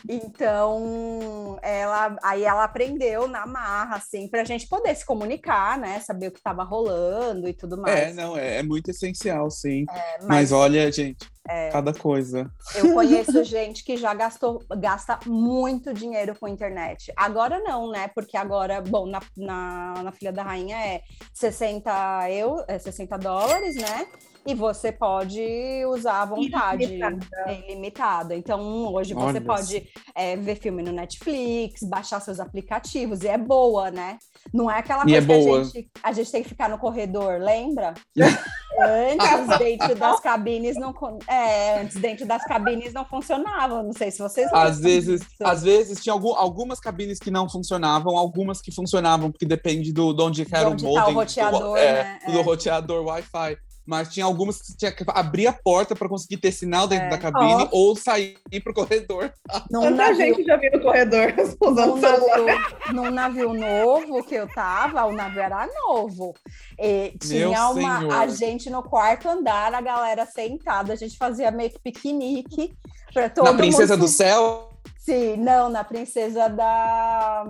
Então, 0.09 1.59
ela, 1.62 2.16
aí 2.23 2.43
ela 2.45 2.64
aprendeu 2.64 3.29
na 3.29 3.47
marra, 3.47 3.97
assim, 3.97 4.29
para 4.29 4.43
a 4.43 4.45
gente 4.45 4.66
poder 4.66 4.95
se 4.95 5.05
comunicar, 5.05 5.79
né? 5.79 6.01
Saber 6.01 6.29
o 6.29 6.31
que 6.33 6.38
estava 6.38 6.64
rolando 6.64 7.49
e 7.49 7.53
tudo 7.53 7.77
mais. 7.81 7.97
É, 7.97 8.12
não, 8.12 8.37
é, 8.37 8.59
é 8.59 8.62
muito 8.62 8.90
essencial, 8.90 9.51
sim. 9.51 9.85
É, 9.90 10.19
Mas, 10.19 10.27
mas 10.27 10.53
olha, 10.53 10.90
gente, 10.90 11.29
É. 11.49 11.69
cada 11.71 11.93
coisa. 11.93 12.51
eu 12.75 12.95
conheço 12.95 13.45
gente 13.45 13.85
que 13.85 13.97
já 13.97 14.14
gastou, 14.14 14.64
gasta 14.79 15.19
muito 15.27 15.93
dinheiro 15.93 16.35
com 16.38 16.49
internet. 16.49 17.12
Agora 17.16 17.61
não, 17.61 17.90
né? 17.90 18.09
Porque 18.14 18.37
agora, 18.37 18.81
bom, 18.81 19.07
na, 19.07 19.21
na, 19.37 20.03
na 20.03 20.12
Filha 20.12 20.33
da 20.33 20.43
Rainha 20.43 20.77
é 20.77 21.03
60, 21.35 22.31
eu, 22.31 22.64
é 22.66 22.79
60 22.79 23.19
dólares, 23.19 23.77
né? 23.77 24.07
E 24.46 24.55
você 24.55 24.90
pode 24.90 25.40
usar 25.88 26.22
à 26.22 26.24
vontade, 26.24 26.85
Ilimitada. 26.85 27.53
ilimitada. 27.68 28.35
Então, 28.35 28.92
hoje 28.92 29.12
você 29.12 29.22
Olha 29.37 29.40
pode 29.42 29.87
é, 30.14 30.35
ver 30.37 30.57
filme 30.57 30.83
no 30.83 30.92
Netflix, 30.92 31.83
baixar 31.83 32.20
seus 32.20 32.40
aplicativos, 32.40 33.20
e 33.22 33.29
é 33.29 33.37
boa, 33.37 33.90
né? 33.90 34.16
Não 34.53 34.70
é 34.70 34.79
aquela 34.79 35.05
E 35.09 35.14
é 35.14 35.20
coisa 35.24 35.44
que 35.44 35.50
a 35.53 35.62
gente, 35.64 35.90
a 36.05 36.12
gente 36.12 36.33
tem 36.33 36.42
que 36.42 36.48
ficar 36.48 36.68
no 36.70 36.79
corredor, 36.79 37.38
lembra? 37.38 37.92
Antes, 38.81 39.59
dentro 39.59 39.94
das 39.94 40.20
cabines 40.20 40.76
não. 40.76 40.94
É, 41.29 41.81
antes, 41.81 41.96
dentro 41.96 42.24
das 42.24 42.42
cabines 42.44 42.94
não 42.94 43.05
funcionava. 43.05 43.83
Não 43.83 43.92
sei 43.92 44.11
se 44.11 44.20
vocês 44.20 44.46
Às 44.53 44.76
lembram 44.79 44.83
vezes, 44.83 45.20
disso. 45.20 45.35
às 45.44 45.62
vezes 45.62 46.00
tinha 46.03 46.12
algum- 46.14 46.35
algumas 46.35 46.81
cabines 46.81 47.18
que 47.18 47.31
não 47.31 47.48
funcionavam, 47.48 48.16
algumas 48.16 48.61
que 48.62 48.72
funcionavam, 48.72 49.31
porque 49.31 49.44
depende 49.44 49.92
do, 49.92 50.14
de 50.14 50.22
onde 50.22 50.46
era 50.50 50.70
onde 50.70 50.87
o 50.87 50.94
tá 50.94 51.00
o 51.09 51.12
modem. 51.12 51.14
roteador, 51.14 51.61
do, 51.61 51.76
é, 51.76 51.92
né? 52.05 52.18
do 52.26 52.38
É. 52.38 52.42
roteador 52.42 53.05
Wi-Fi. 53.05 53.57
Mas 53.87 54.09
tinha 54.12 54.25
algumas 54.27 54.61
que 54.61 54.66
você 54.66 54.77
tinha 54.77 54.93
que 54.93 55.05
abrir 55.09 55.47
a 55.49 55.53
porta 55.53 55.97
para 55.97 56.09
conseguir 56.09 56.37
ter 56.37 56.53
sinal 56.53 56.87
dentro 56.87 57.07
É. 57.07 57.11
da 57.11 57.19
cabine 57.19 57.55
Nossa. 57.55 57.69
ou 57.73 57.97
sair 57.97 58.37
pro 58.62 58.73
corredor. 58.75 59.33
Num 59.71 59.81
Tanta 59.81 59.90
navio, 59.97 60.16
gente 60.16 60.45
já 60.45 60.57
viu 60.57 60.71
no 60.73 60.81
corredor 60.81 61.35
usando 61.61 61.87
num 61.97 62.01
celular. 62.01 62.37
navio, 62.37 62.93
num 62.95 63.11
navio 63.11 63.53
novo 63.55 64.23
que 64.25 64.35
eu 64.35 64.47
tava, 64.53 65.05
o 65.07 65.12
navio 65.12 65.40
era 65.43 65.66
novo. 65.88 66.35
E 66.79 67.16
tinha 67.21 67.49
Meu 67.49 67.71
uma, 67.73 67.99
senhor. 68.01 68.12
a 68.12 68.27
gente 68.29 68.71
no 68.71 68.83
quarto 68.83 69.29
andar, 69.29 69.75
a 69.75 69.81
galera 69.81 70.25
sentada, 70.27 70.93
a 70.93 70.97
gente 70.97 71.16
fazia 71.16 71.51
meio 71.51 71.71
que 71.71 71.81
piquenique 71.81 72.73
para 73.12 73.29
todo 73.29 73.45
Na 73.45 73.55
Princesa 73.55 73.95
mundo 73.97 74.07
do 74.07 74.09
Céu, 74.09 74.71
Sim, 74.99 75.37
não, 75.38 75.69
na 75.69 75.83
princesa 75.83 76.49
da. 76.49 77.45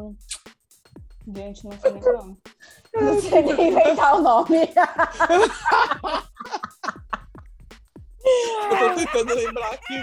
Gente, 1.35 1.65
não 1.65 1.73
sei 1.79 1.91
nem 1.93 2.03
o 2.03 2.13
nome. 2.13 2.37
Não 2.95 3.21
sei 3.21 3.43
nem 3.43 3.69
inventar 3.69 4.17
o 4.17 4.23
nome. 4.23 4.69
eu 8.71 8.79
tô 8.79 8.95
tentando 8.97 9.35
lembrar 9.35 9.73
aqui. 9.73 9.95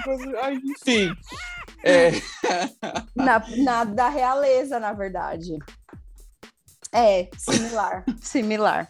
Ai, 0.41 0.55
enfim. 0.55 1.13
É, 1.83 2.11
Na, 3.15 3.43
na 3.57 3.83
da 3.83 4.09
realeza, 4.09 4.79
na 4.79 4.93
verdade. 4.93 5.57
É, 6.97 7.29
similar. 7.37 8.03
similar. 8.19 8.87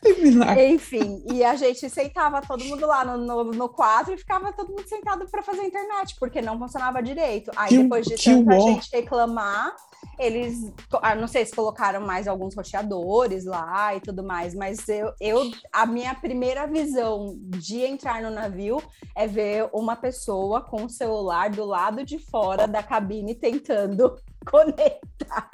Enfim, 0.58 1.22
e 1.32 1.44
a 1.44 1.56
gente 1.56 1.90
sentava 1.90 2.42
todo 2.42 2.64
mundo 2.64 2.88
lá 2.88 3.04
no, 3.04 3.18
no, 3.18 3.44
no 3.52 3.68
quadro 3.70 4.14
e 4.14 4.18
ficava 4.18 4.54
todo 4.54 4.70
mundo 4.70 4.88
sentado 4.88 5.26
para 5.30 5.42
fazer 5.44 5.64
internet, 5.64 6.16
porque 6.20 6.42
não 6.42 6.58
funcionava 6.58 7.04
direito. 7.04 7.52
Aí 7.56 7.70
Que- 7.70 7.84
depois 7.84 8.06
de 8.06 8.16
tanta 8.16 8.56
uó. 8.56 8.68
gente 8.72 8.90
reclamar, 8.94 9.76
eles, 10.18 10.72
ah, 11.02 11.16
não 11.16 11.28
sei 11.28 11.46
se 11.46 11.54
colocaram 11.54 12.00
mais 12.02 12.28
alguns 12.28 12.56
roteadores 12.56 13.44
lá 13.46 13.94
e 13.96 14.00
tudo 14.00 14.24
mais, 14.24 14.56
mas 14.56 14.88
eu, 14.88 15.12
eu, 15.20 15.52
a 15.74 15.86
minha 15.86 16.16
primeira 16.16 16.66
visão 16.66 17.36
de 17.40 17.82
entrar 17.84 18.22
no 18.22 18.30
navio 18.30 18.82
é 19.16 19.28
ver 19.28 19.70
uma 19.74 19.96
pessoa 19.96 20.62
com 20.62 20.86
o 20.86 20.90
celular 20.90 21.50
do 21.50 21.66
lado 21.66 22.06
de 22.06 22.18
fora 22.20 22.68
da 22.68 22.82
cabine 22.82 23.36
tentando 23.36 24.18
conectar. 24.50 25.50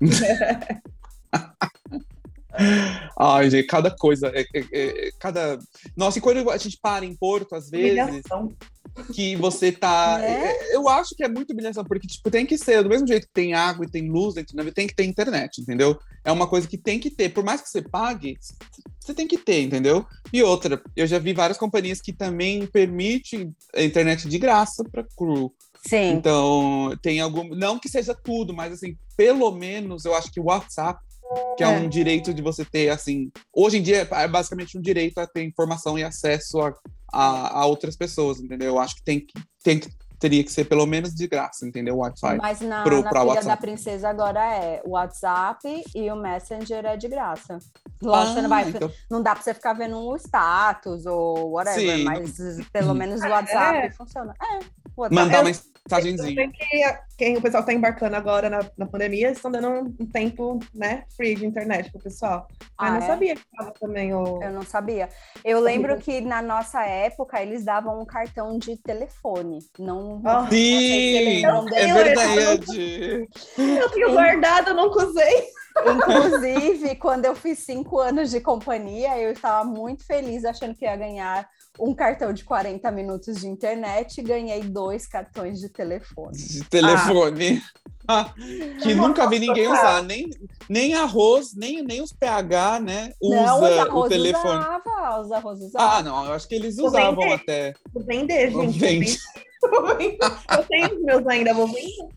Ai, 3.18 3.50
gente, 3.50 3.66
cada 3.66 3.90
coisa. 3.90 4.28
é- 4.34 4.44
é- 4.54 4.66
é- 4.72 5.10
cada... 5.18 5.58
Nossa, 5.96 6.18
e 6.18 6.20
quando 6.22 6.50
a 6.50 6.56
gente 6.56 6.78
para 6.80 7.04
em 7.04 7.14
Porto, 7.14 7.54
às 7.54 7.68
vezes, 7.70 7.90
Humilhação. 7.90 8.52
que 9.14 9.36
você 9.36 9.70
tá. 9.72 10.18
Né? 10.18 10.52
é- 10.52 10.74
Eu 10.76 10.88
acho 10.88 11.14
que 11.14 11.22
é 11.24 11.28
muito 11.28 11.52
humilhação, 11.52 11.84
porque 11.84 12.06
tipo, 12.06 12.30
tem 12.30 12.46
que 12.46 12.56
ser, 12.56 12.82
do 12.82 12.88
mesmo 12.88 13.06
jeito 13.06 13.26
que 13.26 13.32
tem 13.32 13.54
água 13.54 13.84
e 13.84 13.90
tem 13.90 14.08
luz 14.10 14.34
dentro 14.34 14.56
tem 14.72 14.86
que 14.86 14.94
ter 14.94 15.04
internet, 15.04 15.60
entendeu? 15.60 15.98
É 16.24 16.30
uma 16.32 16.46
coisa 16.46 16.66
que 16.68 16.78
tem 16.78 16.98
que 16.98 17.10
ter. 17.10 17.30
Por 17.30 17.44
mais 17.44 17.60
que 17.60 17.68
você 17.68 17.82
pague, 17.82 18.36
você 18.98 19.14
tem 19.14 19.26
que 19.26 19.38
ter, 19.38 19.62
entendeu? 19.62 20.06
E 20.32 20.42
outra, 20.42 20.80
eu 20.96 21.06
já 21.06 21.18
vi 21.18 21.32
várias 21.32 21.58
companhias 21.58 22.00
que 22.00 22.12
também 22.12 22.66
permitem 22.66 23.54
a 23.74 23.82
internet 23.82 24.28
de 24.28 24.38
graça 24.38 24.84
para 24.84 25.04
crew. 25.16 25.52
Sim. 25.86 26.10
Então, 26.12 26.94
tem 27.02 27.20
algum. 27.20 27.54
Não 27.54 27.78
que 27.78 27.88
seja 27.88 28.14
tudo, 28.14 28.52
mas 28.52 28.72
assim, 28.72 28.96
pelo 29.16 29.50
menos 29.50 30.04
eu 30.04 30.14
acho 30.14 30.30
que 30.30 30.40
o 30.40 30.44
WhatsApp, 30.44 31.00
que 31.56 31.64
é, 31.64 31.66
É. 31.66 31.78
um 31.78 31.88
direito 31.88 32.32
de 32.34 32.42
você 32.42 32.64
ter, 32.64 32.88
assim. 32.90 33.30
Hoje 33.54 33.78
em 33.78 33.82
dia 33.82 34.08
é 34.10 34.28
basicamente 34.28 34.76
um 34.76 34.80
direito 34.80 35.18
a 35.18 35.26
ter 35.26 35.42
informação 35.44 35.98
e 35.98 36.04
acesso 36.04 36.60
a, 36.60 36.72
a, 37.12 37.60
a 37.60 37.66
outras 37.66 37.96
pessoas, 37.96 38.40
entendeu? 38.40 38.68
Eu 38.68 38.78
acho 38.78 38.96
que 38.96 39.02
tem 39.04 39.20
que, 39.20 39.32
tem 39.62 39.78
que 39.78 39.88
teria 40.18 40.44
que 40.44 40.52
ser 40.52 40.64
pelo 40.66 40.84
menos 40.84 41.14
de 41.14 41.26
graça, 41.26 41.66
entendeu? 41.66 41.94
O 41.94 42.00
Wi-Fi. 42.00 42.36
Mas 42.36 42.60
na, 42.60 42.82
pro- 42.82 43.00
na 43.02 43.08
pra 43.08 43.20
filha 43.20 43.32
WhatsApp. 43.32 43.46
da 43.46 43.56
princesa 43.56 44.08
agora 44.10 44.54
é 44.54 44.82
o 44.84 44.90
WhatsApp 44.90 45.82
e 45.94 46.10
o 46.10 46.16
Messenger 46.16 46.84
é 46.84 46.94
de 46.96 47.08
graça. 47.08 47.58
Lógico, 48.02 48.34
você 48.34 48.42
não, 48.42 48.48
vai, 48.50 48.68
então- 48.68 48.90
não 49.10 49.22
dá 49.22 49.34
pra 49.34 49.42
você 49.42 49.54
ficar 49.54 49.72
vendo 49.72 49.96
o 49.96 50.14
status 50.16 51.06
ou 51.06 51.52
whatever, 51.52 51.96
Sim. 51.96 52.04
mas 52.04 52.36
pelo 52.70 52.92
menos 52.94 53.22
o 53.22 53.28
WhatsApp 53.28 53.90
funciona. 53.96 54.34
É, 54.42 54.56
o 54.94 55.02
WhatsApp. 55.02 55.14
Mandar 55.14 55.38
Eu- 55.38 55.40
uma 55.44 55.50
Eu 55.90 55.96
mensagenzinha. 55.98 56.34
sei 56.34 56.48
que 56.48 56.98
quem 57.18 57.36
o 57.36 57.42
pessoal 57.42 57.62
tá 57.64 57.72
embarcando 57.72 58.16
agora 58.16 58.48
na, 58.48 58.60
na 58.78 58.86
pandemia, 58.86 59.26
eles 59.26 59.38
estão 59.38 59.50
dando 59.50 59.68
um, 59.68 59.96
um 60.00 60.06
tempo, 60.06 60.58
né, 60.74 61.04
free 61.16 61.34
de 61.34 61.44
internet 61.44 61.90
pro 61.90 62.00
pessoal. 62.00 62.46
Mas 62.58 62.68
Ah, 62.78 62.90
não 62.92 62.96
é? 62.98 63.06
sabia 63.06 63.34
que 63.36 63.42
tava 63.56 63.72
também 63.78 64.14
o. 64.14 64.42
Eu 64.42 64.52
não 64.52 64.62
sabia. 64.62 65.08
Eu 65.44 65.60
lembro 65.60 65.98
que 65.98 66.20
na 66.20 66.40
nossa 66.40 66.82
época 66.84 67.40
eles 67.42 67.64
davam 67.64 68.00
um 68.00 68.06
cartão 68.06 68.56
de 68.58 68.76
telefone. 68.76 69.58
Não. 69.78 70.20
Ah. 70.24 70.42
não 70.42 70.48
sei 70.48 70.58
se 70.58 71.40
Sim, 71.40 71.46
é 71.46 71.64
desse. 71.64 71.92
verdade. 71.92 73.28
Eu 73.58 73.90
tenho 73.90 74.12
guardado, 74.12 74.68
eu 74.70 74.74
nunca 74.74 75.04
usei. 75.06 75.48
Inclusive, 75.86 76.96
quando 76.96 77.24
eu 77.26 77.34
fiz 77.34 77.60
cinco 77.60 77.98
anos 78.00 78.30
de 78.30 78.40
companhia, 78.40 79.18
eu 79.18 79.32
estava 79.32 79.64
muito 79.64 80.04
feliz 80.04 80.44
achando 80.44 80.74
que 80.74 80.84
ia 80.84 80.96
ganhar 80.96 81.48
um 81.78 81.94
cartão 81.94 82.32
de 82.32 82.44
40 82.44 82.90
minutos 82.90 83.40
de 83.40 83.48
internet 83.48 84.18
e 84.18 84.22
ganhei 84.22 84.62
dois 84.62 85.06
cartões 85.06 85.60
de 85.60 85.68
telefone. 85.68 86.36
De 86.36 86.64
telefone. 86.64 87.62
Ah, 88.08 88.34
que 88.82 88.92
nunca 88.94 89.28
vi 89.28 89.38
ninguém 89.38 89.68
usar, 89.68 90.02
nem, 90.02 90.28
nem 90.68 90.94
arroz, 90.94 91.54
nem, 91.54 91.82
nem 91.82 92.02
os 92.02 92.12
PH, 92.12 92.80
né? 92.80 93.12
Usa 93.22 93.36
não, 93.36 93.98
os 94.00 94.04
o 94.04 94.08
telefone. 94.08 94.58
usava, 94.58 95.20
os 95.20 95.32
arroz 95.32 95.60
usava. 95.60 95.96
Ah, 95.96 96.02
não, 96.02 96.24
eu 96.26 96.32
acho 96.32 96.48
que 96.48 96.56
eles 96.56 96.78
usavam 96.78 97.22
vender. 97.22 97.34
até. 97.34 97.74
Vou 97.92 98.04
vender, 98.04 98.50
gente. 98.50 98.78
vender. 98.78 99.16
Eu 100.50 100.64
tenho 100.64 100.96
os 100.96 101.02
meus 101.04 101.26
ainda, 101.26 101.54
vou 101.54 101.68
vender. 101.68 102.08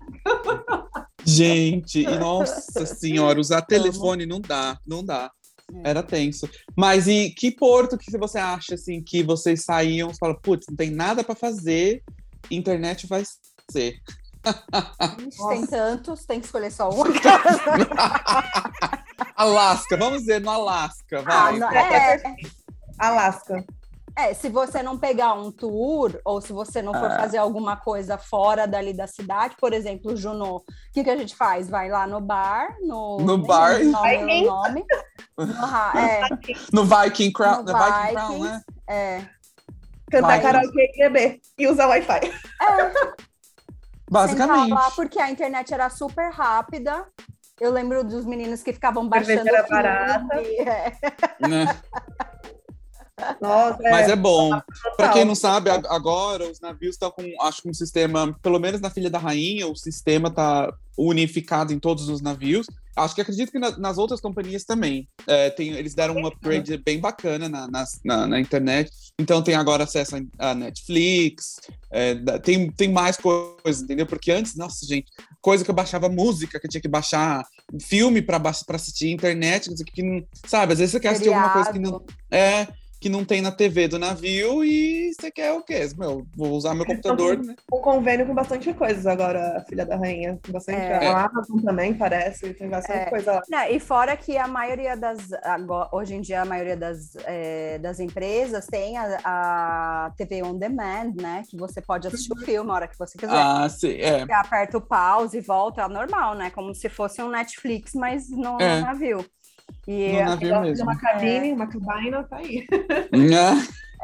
Gente, 1.25 2.03
nossa 2.17 2.85
senhora, 2.85 3.39
usar 3.39 3.61
telefone 3.61 4.25
não 4.25 4.41
dá, 4.41 4.77
não 4.85 5.03
dá. 5.03 5.31
É. 5.83 5.89
Era 5.89 6.03
tenso. 6.03 6.47
Mas 6.75 7.07
e 7.07 7.29
que 7.31 7.51
porto 7.51 7.97
que 7.97 8.15
você 8.17 8.37
acha 8.37 8.75
assim 8.75 9.01
que 9.01 9.23
vocês 9.23 9.63
saíam 9.63 10.09
e 10.11 10.17
falam, 10.17 10.37
putz, 10.41 10.65
não 10.69 10.75
tem 10.75 10.91
nada 10.91 11.23
pra 11.23 11.35
fazer, 11.35 12.03
internet 12.51 13.07
vai 13.07 13.23
ser. 13.71 13.95
Tem 15.49 15.65
tantos, 15.65 16.25
tem 16.25 16.39
que 16.39 16.45
escolher 16.47 16.71
só 16.71 16.89
um. 16.89 17.03
Alasca, 19.35 19.97
vamos 19.97 20.19
dizer 20.19 20.41
no 20.41 20.49
Alasca, 20.51 21.19
Ah, 21.19 21.21
vai. 21.21 21.59
não, 21.59 21.69
Qual 21.69 21.85
é? 21.85 22.15
é, 22.15 22.23
Alasca. 22.99 23.65
é, 24.17 24.33
se 24.33 24.49
você 24.49 24.83
não 24.83 24.97
pegar 24.97 25.33
um 25.33 25.51
tour, 25.51 26.19
ou 26.25 26.41
se 26.41 26.51
você 26.53 26.81
não 26.81 26.93
for 26.93 27.09
Ah. 27.11 27.17
fazer 27.17 27.37
alguma 27.37 27.75
coisa 27.77 28.17
fora 28.17 28.67
dali 28.67 28.93
da 28.93 29.07
cidade, 29.07 29.55
por 29.59 29.73
exemplo, 29.73 30.15
Junô, 30.15 30.57
o 30.57 30.63
que, 30.93 31.03
que 31.03 31.09
a 31.09 31.17
gente 31.17 31.35
faz? 31.35 31.69
Vai 31.69 31.89
lá 31.89 32.05
no 32.05 32.21
bar, 32.21 32.75
no, 32.81 33.17
No 33.21 33.37
bar. 33.37 33.83
nome, 33.83 34.09
Viking. 34.17 34.43
o 34.43 34.45
nome. 34.51 34.85
É, 35.95 36.21
No 36.71 36.85
Viking 36.85 37.31
Crown, 37.31 37.63
No 37.63 37.73
no 37.73 37.79
Viking 37.79 38.13
Crown, 38.13 38.39
né? 38.39 38.61
é. 38.89 39.21
Cantar 40.11 40.41
karaokê 40.41 40.91
e 40.93 40.99
beber. 40.99 41.41
E 41.57 41.67
usar 41.67 41.87
Wi-Fi. 41.87 42.19
Basicamente. 44.09 44.69
Sentar 44.69 44.83
lá 44.83 44.91
porque 44.91 45.19
a 45.19 45.31
internet 45.31 45.73
era 45.73 45.89
super 45.89 46.31
rápida. 46.31 47.07
Eu 47.59 47.71
lembro 47.71 48.03
dos 48.03 48.25
meninos 48.25 48.61
que 48.61 48.73
ficavam 48.73 49.07
baixando 49.07 49.43
Cerveja 49.43 49.57
era 49.57 49.67
filme, 49.67 49.83
barata. 49.83 50.35
é. 51.41 51.47
né? 51.47 51.65
Nossa, 53.39 53.77
Mas 53.83 54.09
é 54.09 54.15
bom. 54.15 54.49
Pra 54.97 55.09
quem 55.09 55.23
não 55.23 55.35
sabe, 55.35 55.69
agora 55.69 56.49
os 56.49 56.59
navios 56.59 56.95
estão 56.95 57.11
com, 57.11 57.23
acho 57.41 57.61
que 57.61 57.69
um 57.69 57.73
sistema, 57.73 58.35
pelo 58.41 58.59
menos 58.59 58.81
na 58.81 58.89
Filha 58.89 59.09
da 59.09 59.19
Rainha, 59.19 59.67
o 59.67 59.75
sistema 59.75 60.31
tá 60.31 60.73
unificado 60.97 61.71
em 61.73 61.79
todos 61.79 62.09
os 62.09 62.21
navios. 62.21 62.65
Acho 62.95 63.15
que 63.15 63.21
acredito 63.21 63.51
que 63.51 63.57
na- 63.59 63.75
nas 63.77 63.97
outras 63.97 64.19
companhias 64.21 64.63
também. 64.63 65.07
É, 65.27 65.49
tem, 65.49 65.71
eles 65.73 65.95
deram 65.95 66.15
um 66.15 66.25
upgrade 66.27 66.77
bem 66.77 66.99
bacana 66.99 67.49
na, 67.49 67.67
na, 68.03 68.27
na 68.27 68.39
internet. 68.39 68.91
Então 69.19 69.43
tem 69.43 69.55
agora 69.55 69.83
acesso 69.83 70.15
a, 70.37 70.53
Netflix, 70.53 71.59
é, 71.91 72.15
tem, 72.39 72.69
tem 72.71 72.91
mais 72.91 73.17
coisas, 73.17 73.81
entendeu? 73.83 74.05
Porque 74.05 74.31
antes, 74.31 74.55
nossa, 74.55 74.85
gente, 74.85 75.11
coisa 75.41 75.63
que 75.63 75.69
eu 75.71 75.75
baixava 75.75 76.09
música, 76.09 76.59
que 76.59 76.65
eu 76.67 76.69
tinha 76.69 76.81
que 76.81 76.87
baixar 76.87 77.43
filme 77.81 78.21
para 78.21 78.41
assistir 78.69 79.09
internet, 79.11 79.69
que, 79.85 80.27
sabe? 80.47 80.73
Às 80.73 80.79
vezes 80.79 80.91
você 80.91 80.99
quer 80.99 81.09
assistir 81.09 81.29
alguma 81.29 81.53
coisa 81.53 81.71
que 81.71 81.79
não. 81.79 82.03
É, 82.31 82.67
que 83.03 83.09
não 83.09 83.25
tem 83.25 83.41
na 83.41 83.51
TV 83.51 83.89
do 83.89 83.99
navio 83.99 84.63
e 84.63 85.11
você 85.13 85.29
quer 85.29 85.51
o 85.51 85.61
quê? 85.61 85.89
Meu, 85.97 86.25
vou 86.37 86.51
usar 86.51 86.73
meu 86.73 86.85
computador, 86.85 87.37
né? 87.37 87.53
um 87.73 87.81
convênio 87.81 88.25
com 88.25 88.33
bastante 88.33 88.73
coisas 88.73 89.05
agora, 89.05 89.57
a 89.57 89.61
Filha 89.65 89.85
da 89.85 89.97
Rainha. 89.97 90.39
Bastante. 90.47 90.79
É. 90.79 91.07
A 91.09 91.25
Amazon 91.25 91.59
também 91.59 91.93
parece, 91.93 92.53
tem 92.53 92.69
bastante 92.69 92.99
É. 92.99 93.05
coisa 93.09 93.33
lá. 93.33 93.41
Não, 93.49 93.65
e 93.67 93.77
fora 93.77 94.15
que 94.15 94.37
a 94.37 94.47
maioria 94.47 94.95
das. 94.95 95.33
agora- 95.43 95.89
hoje 95.91 96.15
em 96.15 96.21
dia, 96.21 96.43
a 96.43 96.45
maioria 96.45 96.77
das, 96.77 97.13
é, 97.25 97.77
das 97.79 97.99
empresas 97.99 98.65
tem 98.67 98.97
a, 98.97 99.17
a 99.25 100.11
TV 100.15 100.41
on 100.41 100.57
demand, 100.57 101.11
né? 101.19 101.43
Que 101.49 101.57
você 101.57 101.81
pode 101.81 102.07
assistir 102.07 102.31
o 102.31 102.37
filme 102.37 102.71
a 102.71 102.73
hora 102.73 102.87
que 102.87 102.97
você 102.97 103.17
quiser. 103.17 103.33
Ah, 103.35 103.67
sim, 103.67 103.97
é. 103.99 104.25
Você 104.25 104.31
aperta 104.31 104.77
o 104.77 104.81
pause 104.81 105.37
e 105.37 105.41
volta, 105.41 105.81
é 105.81 105.87
normal, 105.89 106.35
né? 106.35 106.49
Como 106.51 106.73
se 106.73 106.87
fosse 106.87 107.21
um 107.21 107.27
Netflix, 107.29 107.91
mas 107.93 108.29
no, 108.29 108.57
É. 108.61 108.79
no 108.79 108.85
navio. 108.85 109.25
E, 109.87 110.13
No 110.13 110.19
navio 110.25 110.49
Gosta 110.49 110.63
de 110.63 110.69
mesmo. 110.69 110.83
uma 110.83 110.97
cabine, 110.97 111.51
uma 111.51 111.67
cabina, 111.67 112.23
tá 112.23 112.37
aí. 112.37 112.65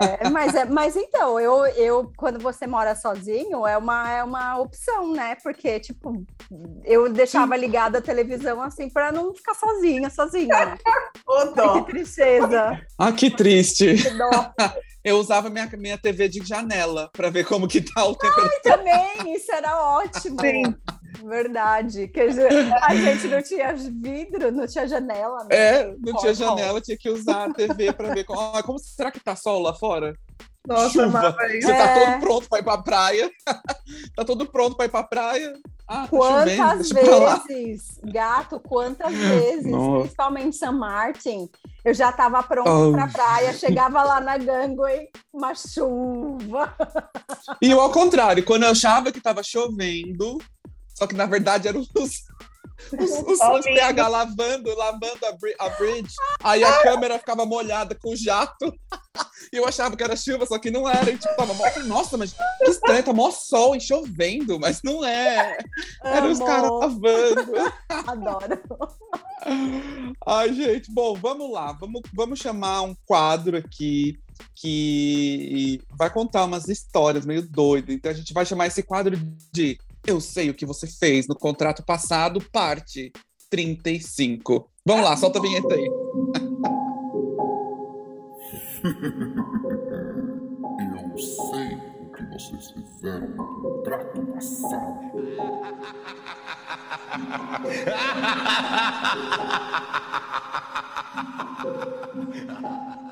Ah, 0.01 0.05
é, 0.05 0.29
mas, 0.29 0.55
é, 0.55 0.63
mas 0.63 0.95
então, 0.95 1.37
eu, 1.39 1.65
eu, 1.67 2.11
quando 2.15 2.39
você 2.39 2.65
mora 2.65 2.95
sozinho, 2.95 3.67
é 3.67 3.77
uma, 3.77 4.09
é 4.09 4.23
uma 4.23 4.57
opção, 4.57 5.13
né? 5.13 5.35
Porque, 5.43 5.77
tipo, 5.79 6.25
eu 6.85 7.11
deixava 7.11 7.57
ligada 7.57 7.97
a 7.97 8.01
televisão 8.01 8.61
assim 8.61 8.89
para 8.89 9.11
não 9.11 9.33
ficar 9.33 9.53
sozinha, 9.55 10.09
sozinha, 10.09 10.47
né? 10.47 10.77
Ô, 11.27 11.45
dó. 11.53 11.83
Que 11.83 11.91
tristeza. 11.91 12.81
Ah, 12.97 13.11
que 13.11 13.29
triste. 13.29 13.95
Que 13.95 14.09
dó. 14.11 14.53
eu 15.03 15.17
usava 15.17 15.49
minha, 15.49 15.69
minha 15.77 15.97
TV 15.97 16.27
de 16.27 16.45
janela 16.45 17.09
pra 17.13 17.29
ver 17.29 17.45
como 17.45 17.67
que 17.67 17.81
tá 17.81 18.03
o 18.05 18.15
temperatura. 18.15 18.77
Também, 18.77 19.35
isso 19.35 19.51
era 19.51 19.77
ótimo. 19.97 20.39
Sim. 20.41 20.63
Verdade. 21.25 22.07
Que 22.07 22.19
a 22.21 22.95
gente, 22.95 23.27
não 23.27 23.41
tinha 23.41 23.73
vidro, 23.75 24.51
não 24.51 24.67
tinha 24.67 24.87
janela. 24.87 25.43
né? 25.45 25.47
É, 25.55 25.95
não 25.99 26.15
tinha 26.17 26.33
janela, 26.33 26.79
tinha 26.81 26.97
que 26.97 27.09
usar 27.09 27.45
a 27.49 27.53
TV 27.53 27.91
pra 27.93 28.13
ver 28.13 28.23
como, 28.23 28.39
ah, 28.39 28.61
como 28.63 28.77
será 28.79 29.11
que 29.11 29.19
tá 29.19 29.35
sol 29.35 29.61
lá 29.61 29.73
fora? 29.73 30.13
Nossa, 30.67 30.89
Chuva. 30.89 31.05
amava 31.19 31.47
isso. 31.47 31.67
Você 31.67 31.73
tá 31.73 31.83
É. 31.89 32.05
todo 32.05 32.19
pronto 32.19 32.49
pra 32.49 32.59
ir 32.59 32.63
pra 32.63 32.77
praia. 32.77 33.31
tá 34.15 34.25
todo 34.25 34.45
pronto 34.51 34.75
pra 34.77 34.85
ir 34.85 34.89
pra 34.89 35.03
praia. 35.03 35.53
Ah, 35.91 36.03
tá 36.03 36.07
Quantas 36.09 36.87
chovendo, 36.87 37.43
vezes, 37.47 37.99
gato, 38.03 38.59
quantas 38.59 39.11
vezes, 39.11 39.65
Nossa. 39.71 40.01
principalmente 40.01 40.55
San 40.55 40.73
Martin, 40.73 41.49
eu 41.83 41.95
já 41.95 42.11
tava 42.11 42.43
pronta 42.43 42.69
Oh. 42.69 42.91
pra 42.91 43.07
praia, 43.07 43.51
chegava 43.53 44.03
lá 44.03 44.21
na 44.21 44.37
Gangway, 44.37 45.09
uma 45.33 45.55
chuva. 45.55 46.75
E 47.59 47.71
eu, 47.71 47.81
ao 47.81 47.91
contrário, 47.91 48.45
quando 48.45 48.63
eu 48.63 48.69
achava 48.69 49.11
que 49.11 49.19
tava 49.19 49.41
chovendo, 49.41 50.37
só 50.93 51.07
que 51.07 51.15
na 51.15 51.25
verdade 51.25 51.67
eram 51.67 51.81
os, 51.97 52.21
os, 52.93 53.09
os, 53.11 53.39
os. 53.39 53.65
PH 53.65 54.07
lavando, 54.07 54.75
lavando 54.75 55.25
a, 55.27 55.31
bri- 55.33 55.55
a 55.59 55.69
bridge. 55.69 56.13
Aí 56.43 56.63
a 56.63 56.81
câmera 56.83 57.19
ficava 57.19 57.45
molhada 57.45 57.95
com 57.95 58.11
o 58.11 58.15
jato. 58.15 58.73
E 59.51 59.57
eu 59.57 59.67
achava 59.67 59.97
que 59.97 60.03
era 60.03 60.15
chuva, 60.15 60.45
só 60.45 60.57
que 60.59 60.69
não 60.71 60.87
era. 60.87 61.09
E, 61.09 61.17
tipo, 61.17 61.35
tava 61.35 61.53
mó- 61.53 61.65
Nossa, 61.85 62.15
mas 62.17 62.31
que 62.33 62.69
estranho, 62.69 63.03
tá 63.03 63.11
mó 63.11 63.31
sol 63.31 63.75
e 63.75 63.81
chovendo, 63.81 64.59
mas 64.59 64.81
não 64.83 65.03
é. 65.03 65.57
Eram 66.03 66.31
os 66.31 66.39
caras 66.39 66.69
lavando. 66.69 67.53
Adoro. 67.89 68.61
Ai, 70.25 70.53
gente, 70.53 70.91
bom, 70.91 71.15
vamos 71.15 71.51
lá. 71.51 71.71
Vamos, 71.73 72.01
vamos 72.13 72.39
chamar 72.39 72.83
um 72.83 72.95
quadro 73.05 73.57
aqui 73.57 74.17
que 74.55 75.81
vai 75.97 76.09
contar 76.09 76.45
umas 76.45 76.67
histórias 76.67 77.25
meio 77.25 77.41
doidas. 77.41 77.93
Então 77.95 78.11
a 78.11 78.15
gente 78.15 78.33
vai 78.33 78.45
chamar 78.45 78.67
esse 78.67 78.83
quadro 78.83 79.17
de 79.51 79.77
Eu 80.05 80.19
sei 80.21 80.49
o 80.49 80.53
que 80.53 80.65
você 80.65 80.87
fez 80.87 81.27
no 81.27 81.35
contrato 81.35 81.83
passado, 81.83 82.41
parte 82.51 83.11
35. 83.49 84.69
Vamos 84.85 85.03
lá, 85.03 85.17
solta 85.17 85.39
a 85.39 85.41
vinheta 85.41 85.73
aí. 85.73 85.89
Eu 90.79 91.17
sei 91.17 91.75
o 92.01 92.11
que 92.13 92.23
vocês 92.31 92.71
fizeram 92.71 93.27
no 93.29 93.61
contrato 93.61 94.25
passado. 94.27 95.11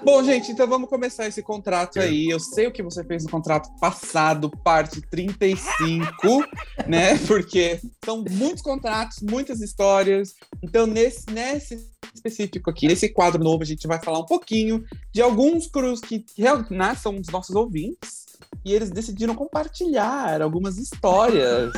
Bom, 0.08 0.24
gente, 0.24 0.54
então 0.54 0.66
vamos 0.66 0.88
começar 0.88 1.28
esse 1.28 1.44
contrato 1.44 2.00
aí. 2.00 2.30
Eu 2.30 2.40
sei 2.40 2.66
o 2.66 2.72
que 2.72 2.82
você 2.82 3.04
fez 3.04 3.26
no 3.26 3.30
contrato 3.30 3.70
passado, 3.78 4.50
parte 4.64 5.02
35, 5.02 6.46
né? 6.88 7.18
Porque 7.28 7.82
são 8.06 8.24
muitos 8.32 8.64
contratos, 8.64 9.18
muitas 9.22 9.60
histórias. 9.60 10.34
Então, 10.64 10.88
nesse, 10.88 11.26
nesse 11.30 11.92
específico 12.16 12.70
aqui, 12.70 12.88
nesse 12.88 13.10
quadro 13.10 13.44
novo, 13.44 13.64
a 13.64 13.66
gente 13.66 13.86
vai 13.86 14.02
falar 14.02 14.20
um 14.20 14.26
pouquinho 14.26 14.82
de 15.14 15.22
alguns 15.22 15.68
cruz 15.68 16.00
que 16.00 16.24
real- 16.38 16.66
né, 16.72 16.96
são 16.96 17.20
os 17.20 17.28
nossos 17.28 17.54
ouvintes. 17.54 18.27
E 18.68 18.74
eles 18.74 18.90
decidiram 18.90 19.34
compartilhar 19.34 20.42
algumas 20.42 20.78
histórias. 20.78 21.72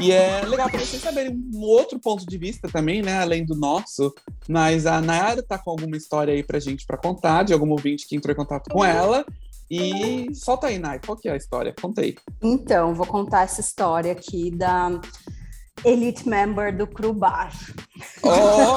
E 0.00 0.10
é 0.10 0.44
legal 0.44 0.68
para 0.68 0.80
vocês 0.80 1.00
saberem 1.00 1.40
um 1.54 1.60
outro 1.60 2.00
ponto 2.00 2.26
de 2.26 2.36
vista 2.36 2.68
também, 2.68 3.00
né? 3.00 3.20
Além 3.20 3.44
do 3.44 3.54
nosso. 3.54 4.12
Mas 4.48 4.84
a 4.84 5.00
Nayara 5.00 5.40
tá 5.40 5.56
com 5.56 5.70
alguma 5.70 5.96
história 5.96 6.34
aí 6.34 6.42
pra 6.42 6.58
gente 6.58 6.84
pra 6.84 6.96
contar, 6.96 7.44
de 7.44 7.52
algum 7.52 7.70
ouvinte 7.70 8.08
que 8.08 8.16
entrou 8.16 8.32
em 8.32 8.36
contato 8.36 8.70
com 8.70 8.84
ela. 8.84 9.24
E 9.70 10.34
solta 10.34 10.66
aí, 10.66 10.80
Nay, 10.80 10.98
qual 11.06 11.16
que 11.16 11.28
é 11.28 11.32
a 11.32 11.36
história? 11.36 11.72
Conta 11.80 12.00
aí. 12.00 12.16
Então, 12.42 12.92
vou 12.92 13.06
contar 13.06 13.42
essa 13.42 13.60
história 13.60 14.10
aqui 14.10 14.50
da 14.50 15.00
Elite 15.84 16.28
Member 16.28 16.76
do 16.76 16.86
Cru 16.86 17.12
Bar. 17.12 17.52
Oh! 18.22 18.76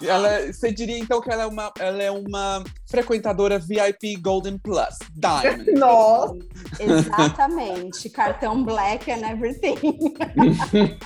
ela, 0.04 0.52
você 0.52 0.72
diria 0.72 0.98
então 0.98 1.20
que 1.20 1.30
ela 1.30 1.44
é, 1.44 1.46
uma, 1.46 1.72
ela 1.78 2.02
é 2.02 2.10
uma 2.10 2.62
frequentadora 2.86 3.58
VIP 3.58 4.16
Golden 4.16 4.58
Plus, 4.58 4.98
Diamond. 5.14 5.72
Nossa, 5.78 6.36
Exatamente. 6.78 8.10
Cartão 8.10 8.62
Black 8.64 9.10
and 9.10 9.28
everything. 9.28 9.76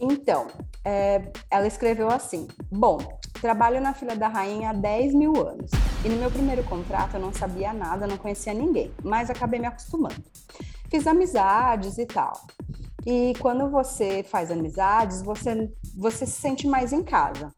Então, 0.00 0.46
é, 0.84 1.22
ela 1.50 1.66
escreveu 1.66 2.08
assim: 2.10 2.46
Bom, 2.70 2.98
trabalho 3.40 3.80
na 3.80 3.94
fila 3.94 4.14
da 4.14 4.28
rainha 4.28 4.70
há 4.70 4.72
10 4.72 5.14
mil 5.14 5.36
anos. 5.36 5.70
E 6.04 6.08
no 6.08 6.16
meu 6.16 6.30
primeiro 6.30 6.62
contrato 6.64 7.14
eu 7.14 7.20
não 7.20 7.32
sabia 7.32 7.72
nada, 7.72 8.06
não 8.06 8.16
conhecia 8.16 8.54
ninguém, 8.54 8.92
mas 9.02 9.30
acabei 9.30 9.60
me 9.60 9.66
acostumando. 9.66 10.22
Fiz 10.90 11.06
amizades 11.06 11.98
e 11.98 12.06
tal. 12.06 12.32
E 13.06 13.34
quando 13.38 13.70
você 13.70 14.22
faz 14.22 14.50
amizades, 14.50 15.22
você, 15.22 15.70
você 15.96 16.24
se 16.24 16.40
sente 16.40 16.66
mais 16.66 16.92
em 16.92 17.02
casa. 17.02 17.52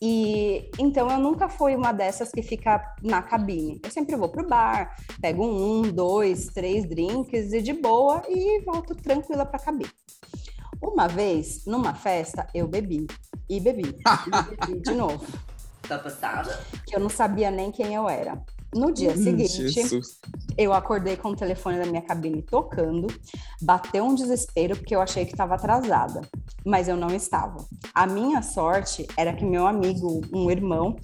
E 0.00 0.70
então 0.78 1.10
eu 1.10 1.18
nunca 1.18 1.48
fui 1.48 1.74
uma 1.74 1.92
dessas 1.92 2.30
que 2.30 2.42
fica 2.42 2.94
na 3.02 3.22
cabine. 3.22 3.80
Eu 3.82 3.90
sempre 3.90 4.16
vou 4.16 4.28
pro 4.28 4.46
bar, 4.46 4.96
pego 5.20 5.44
um, 5.44 5.82
dois, 5.82 6.46
três 6.46 6.88
drinks 6.88 7.52
e 7.52 7.62
de 7.62 7.72
boa 7.72 8.22
e 8.28 8.60
volto 8.64 8.94
tranquila 8.94 9.44
pra 9.44 9.58
cabine. 9.58 9.90
Uma 10.80 11.08
vez, 11.08 11.64
numa 11.66 11.94
festa, 11.94 12.46
eu 12.54 12.68
bebi. 12.68 13.06
E 13.48 13.60
bebi. 13.60 13.96
E 14.26 14.66
bebi 14.66 14.80
de 14.80 14.94
novo. 14.94 15.26
Tá 15.88 15.98
passada? 15.98 16.60
Que 16.86 16.94
eu 16.94 17.00
não 17.00 17.08
sabia 17.08 17.50
nem 17.50 17.72
quem 17.72 17.94
eu 17.94 18.08
era. 18.08 18.40
No 18.74 18.92
dia 18.92 19.16
seguinte, 19.16 19.62
Hum, 19.62 19.68
Jesus. 19.68 20.18
eu 20.56 20.74
acordei 20.74 21.16
com 21.16 21.30
o 21.30 21.36
telefone 21.36 21.78
da 21.78 21.86
minha 21.86 22.02
cabine 22.02 22.42
tocando, 22.42 23.06
bateu 23.62 24.04
um 24.04 24.14
desespero 24.14 24.76
porque 24.76 24.94
eu 24.94 25.00
achei 25.00 25.24
que 25.24 25.32
estava 25.32 25.54
atrasada, 25.54 26.20
mas 26.66 26.86
eu 26.86 26.96
não 26.96 27.08
estava. 27.08 27.64
A 27.94 28.06
minha 28.06 28.42
sorte 28.42 29.06
era 29.16 29.32
que 29.32 29.44
meu 29.44 29.66
amigo, 29.66 30.20
um 30.32 30.50
irmão, 30.50 30.96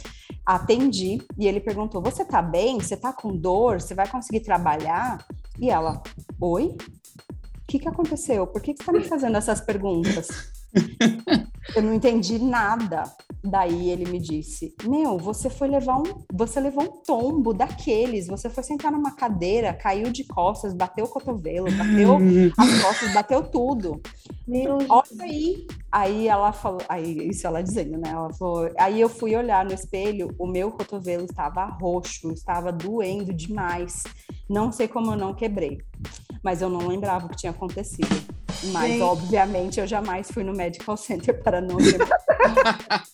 atendi 0.45 1.23
e 1.39 1.47
ele 1.47 1.59
perguntou: 1.59 2.03
"Você 2.03 2.23
tá 2.25 2.43
bem? 2.43 2.79
Você 2.79 2.97
tá 2.99 3.13
com 3.15 3.35
dor? 3.35 3.81
Você 3.81 3.95
vai 3.95 4.07
conseguir 4.09 4.41
trabalhar?" 4.41 5.27
E 5.59 5.71
ela: 5.71 6.03
"Oi? 6.39 6.67
O 6.67 7.67
que 7.67 7.79
que 7.79 7.89
aconteceu? 7.89 8.47
Por 8.47 8.61
que 8.61 8.75
que 8.75 8.85
você 8.85 8.93
tá 8.93 8.99
me 8.99 9.05
fazendo 9.05 9.39
essas 9.39 9.61
perguntas?" 9.63 10.29
Eu 11.75 11.83
não 11.83 11.95
entendi 11.95 12.39
nada. 12.39 13.05
Daí 13.43 13.91
ele 13.91 14.11
me 14.11 14.19
disse: 14.19 14.75
Meu, 14.85 15.19
você 15.19 15.49
foi 15.49 15.69
levar 15.69 15.99
um. 15.99 16.25
Você 16.33 16.61
levou 16.61 16.85
um 16.85 17.03
tombo 17.03 17.53
daqueles. 17.53 18.27
Você 18.27 18.49
foi 18.49 18.63
sentar 18.63 18.91
numa 18.91 19.15
cadeira, 19.15 19.73
caiu 19.73 20.11
de 20.11 20.25
costas, 20.25 20.75
bateu 20.75 21.05
o 21.05 21.09
cotovelo, 21.09 21.67
bateu 21.71 22.19
as 22.57 22.83
costas, 22.83 23.13
bateu 23.13 23.43
tudo. 23.43 24.01
meu 24.47 24.79
Olha 24.89 25.05
aí. 25.23 25.67
Aí 25.93 26.27
ela 26.27 26.53
falou, 26.53 26.81
aí 26.89 27.29
isso 27.29 27.47
ela 27.47 27.63
dizendo, 27.63 27.99
né? 27.99 28.11
Ela 28.11 28.33
falou, 28.33 28.69
aí 28.79 29.01
eu 29.01 29.09
fui 29.09 29.37
olhar 29.37 29.65
no 29.65 29.73
espelho, 29.73 30.35
o 30.37 30.45
meu 30.45 30.73
cotovelo 30.73 31.25
estava 31.25 31.67
roxo, 31.67 32.33
estava 32.33 32.73
doendo 32.73 33.33
demais. 33.33 34.03
Não 34.49 34.73
sei 34.73 34.89
como 34.89 35.13
eu 35.13 35.17
não 35.17 35.35
quebrei, 35.35 35.79
mas 36.43 36.61
eu 36.63 36.69
não 36.69 36.89
lembrava 36.89 37.27
o 37.27 37.29
que 37.29 37.37
tinha 37.37 37.53
acontecido. 37.53 38.44
Mas 38.73 38.93
Gente. 38.93 39.03
obviamente 39.03 39.81
eu 39.81 39.87
jamais 39.87 40.31
fui 40.31 40.43
no 40.45 40.53
medical 40.53 40.97
center 40.97 41.43
para 41.43 41.61
não 41.61 41.77
lembrar. 41.77 42.19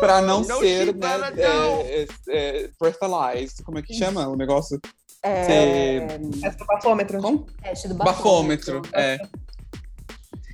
Pra 0.00 0.20
não 0.22 0.42
Não 0.42 0.60
ser, 0.60 0.86
se 0.86 0.92
né, 0.92 1.08
é, 1.36 2.02
é, 2.02 2.06
é, 2.28 2.70
breathalyzed. 2.80 3.62
Como 3.64 3.78
é 3.78 3.82
que 3.82 3.94
chama 3.94 4.26
o 4.28 4.36
negócio? 4.36 4.80
É, 5.22 6.06
essa 6.42 6.64
bafômetro. 6.64 7.20
Como? 7.20 7.46
teste 7.62 7.88
do 7.88 7.94
Bafômetro. 7.94 8.82
bafômetro. 8.82 8.98
É. 8.98 9.18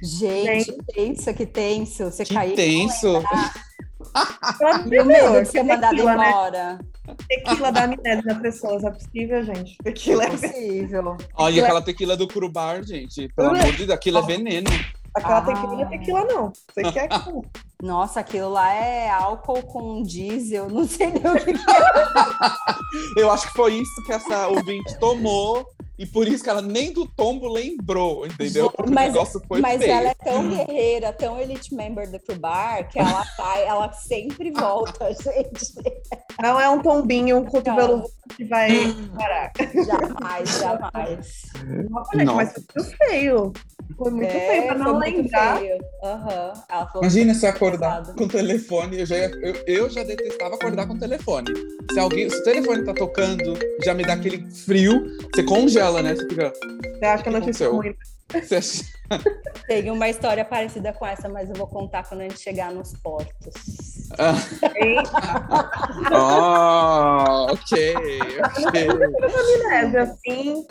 Gente, 0.03 0.73
tenso, 0.95 1.35
que 1.35 1.47
tenso. 1.47 2.05
Você 2.05 2.25
Que 2.25 2.35
caiu. 2.35 2.55
tenso. 2.57 3.23
E 4.91 5.01
o 5.01 5.05
medo 5.05 5.43
de 5.43 5.49
ser 5.49 5.63
mandado 5.63 6.05
né? 6.05 6.79
Tequila 7.29 7.71
dá 7.71 7.85
amnésia 7.85 8.23
nas 8.25 8.39
pessoas. 8.41 8.85
É 8.85 8.91
possível, 8.91 9.43
gente. 9.45 9.77
Tequila 9.83 10.25
é 10.25 10.31
Possível. 10.31 11.17
Olha 11.35 11.63
aquela 11.63 11.83
tequila 11.83 12.17
do 12.17 12.27
Curubar, 12.27 12.83
gente. 12.83 13.29
Pelo 13.35 13.49
amor 13.51 13.65
de 13.65 13.77
Deus, 13.79 13.91
aquilo 13.91 14.19
é 14.19 14.23
veneno. 14.23 14.71
Aquela 15.15 15.39
Ah. 15.39 15.43
tequila 15.43 15.73
não 15.75 15.81
é 15.83 15.87
tequila, 15.87 16.25
não. 16.25 16.53
Você 16.73 16.93
quer 16.93 17.09
que 17.09 17.15
Nossa, 17.83 18.21
aquilo 18.21 18.49
lá 18.49 18.73
é 18.75 19.11
álcool 19.11 19.63
com 19.63 20.03
diesel, 20.03 20.69
não 20.71 20.87
sei 20.89 21.09
nem 21.09 21.19
o 21.31 21.35
que, 21.37 21.53
que 21.53 21.71
é. 21.71 23.23
Eu 23.23 23.31
acho 23.31 23.47
que 23.49 23.53
foi 23.53 23.75
isso 23.75 24.03
que 24.07 24.13
essa 24.13 24.49
ouvinte 24.49 24.99
tomou. 24.99 25.67
E 25.99 26.05
por 26.07 26.27
isso 26.27 26.43
que 26.43 26.51
ela 26.51 26.61
nem 26.63 26.93
do 26.93 27.07
tombo 27.07 27.47
lembrou, 27.49 28.27
entendeu? 28.27 28.69
Porque 28.71 28.91
Mas- 28.93 29.11
o 29.11 29.13
negócio 29.13 29.41
foi 29.47 29.61
Mas 29.61 29.79
feio. 29.81 29.93
ela 29.93 30.09
é 30.11 30.15
tão 30.15 30.49
guerreira, 30.49 31.13
tão 31.13 31.41
elite 31.41 31.73
member 31.75 32.11
do 32.11 32.19
Crew 32.19 32.39
Bar, 32.39 32.89
que 32.89 32.99
ela 32.99 33.25
vai, 33.39 33.65
ela 33.65 33.93
sempre 33.93 34.51
volta, 34.51 35.09
gente. 35.15 35.73
Não 36.43 36.61
é 36.61 36.69
um 36.69 36.83
tombinho, 36.83 37.39
um 37.39 37.45
cotovelo 37.45 38.03
que 38.37 38.45
vai 38.45 38.71
parar. 39.17 39.53
Jamais, 39.87 40.59
jamais. 40.59 41.43
Nossa, 41.89 42.11
mas 42.25 42.53
foi 42.53 42.65
muito 42.83 42.97
feio. 42.97 43.53
Foi 43.97 44.11
muito 44.11 44.25
É, 44.27 44.49
feio 44.49 44.63
pra 44.67 44.75
foi 44.77 44.85
não 44.85 44.99
lembrar. 44.99 45.61
falou 46.01 47.03
Imagina 47.03 47.35
se 47.35 47.47
acordar 47.47 47.99
pesado. 48.01 48.17
com 48.19 48.25
o 48.25 48.29
telefone. 48.29 48.99
Eu 49.01 49.07
já, 49.07 49.17
eu, 49.17 49.55
eu 49.67 49.91
já 49.91 50.03
detestava 50.03 50.55
acordar 50.57 50.87
com 50.87 50.95
o 50.95 50.99
telefone. 50.99 51.53
Se 51.93 51.99
alguém, 51.99 52.29
se 52.29 52.37
o 52.37 52.43
telefone 52.45 52.85
tá 52.85 52.95
tocando, 52.95 53.55
já 53.85 53.95
me 53.95 54.03
dá 54.05 54.15
aquele 54.15 54.45
frio, 54.51 55.05
você 55.35 55.43
congela, 55.45 55.84
né? 56.03 56.15
Você 56.15 56.29
fica. 56.29 56.53
Eu 57.03 57.09
acho 57.11 57.23
que 57.23 57.29
a 57.29 57.33
notícia 57.33 57.65
é 57.65 57.67
aconteceu? 57.69 57.77
ruim. 57.77 57.95
Você 58.43 58.57
acha- 58.57 58.85
Tem 59.67 59.91
uma 59.91 60.09
história 60.09 60.45
parecida 60.45 60.93
com 60.93 61.07
essa, 61.07 61.29
mas 61.29 61.49
eu 61.49 61.55
vou 61.57 61.67
contar 61.67 62.03
quando 62.09 62.23
a 62.23 62.25
gente 62.25 62.41
chegar 62.41 62.73
nos 62.73 62.95
portos. 62.95 63.55
Ah, 64.19 64.35
ah, 66.13 67.47
ok, 67.53 68.41
ok. 68.67 68.89
Amnésia, 69.71 70.03
assim. 70.03 70.67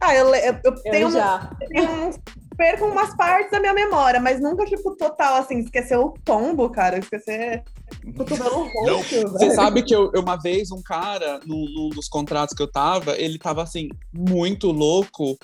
Ah, 0.00 0.14
eu, 0.14 0.34
eu, 0.34 0.34
eu 0.34 0.58
Eu 0.64 0.82
tenho, 0.90 1.10
já. 1.10 1.50
tenho 1.68 2.10
perco 2.56 2.86
umas 2.86 3.14
partes 3.16 3.50
da 3.50 3.60
minha 3.60 3.74
memória, 3.74 4.20
mas 4.20 4.40
nunca, 4.40 4.64
tipo, 4.64 4.96
total, 4.96 5.36
assim, 5.36 5.58
esquecer 5.58 5.96
o 5.98 6.14
tombo, 6.24 6.68
cara. 6.70 6.98
Esquecer 6.98 7.62
o 8.04 8.12
cotovelo 8.14 8.64
roxo, 8.68 9.28
Você 9.28 9.50
sabe 9.54 9.82
que 9.82 9.94
eu- 9.94 10.10
uma 10.16 10.36
vez 10.36 10.70
um 10.70 10.82
cara, 10.82 11.40
num, 11.46 11.64
num 11.74 11.88
dos 11.90 12.08
contratos 12.08 12.54
que 12.54 12.62
eu 12.62 12.70
tava, 12.70 13.16
ele 13.16 13.38
tava 13.38 13.62
assim, 13.62 13.88
muito 14.12 14.70
louco. 14.70 15.36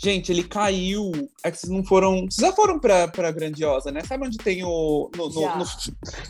Gente, 0.00 0.30
ele 0.30 0.44
caiu. 0.44 1.10
É 1.42 1.50
que 1.50 1.58
vocês 1.58 1.72
não 1.72 1.84
foram. 1.84 2.20
Vocês 2.30 2.46
já 2.48 2.52
foram 2.54 2.78
pra, 2.78 3.08
pra 3.08 3.32
Grandiosa, 3.32 3.90
né? 3.90 4.00
Sabe 4.06 4.26
onde 4.26 4.38
tem 4.38 4.62
o. 4.64 5.10
No, 5.16 5.28
no, 5.28 5.40
no, 5.40 5.64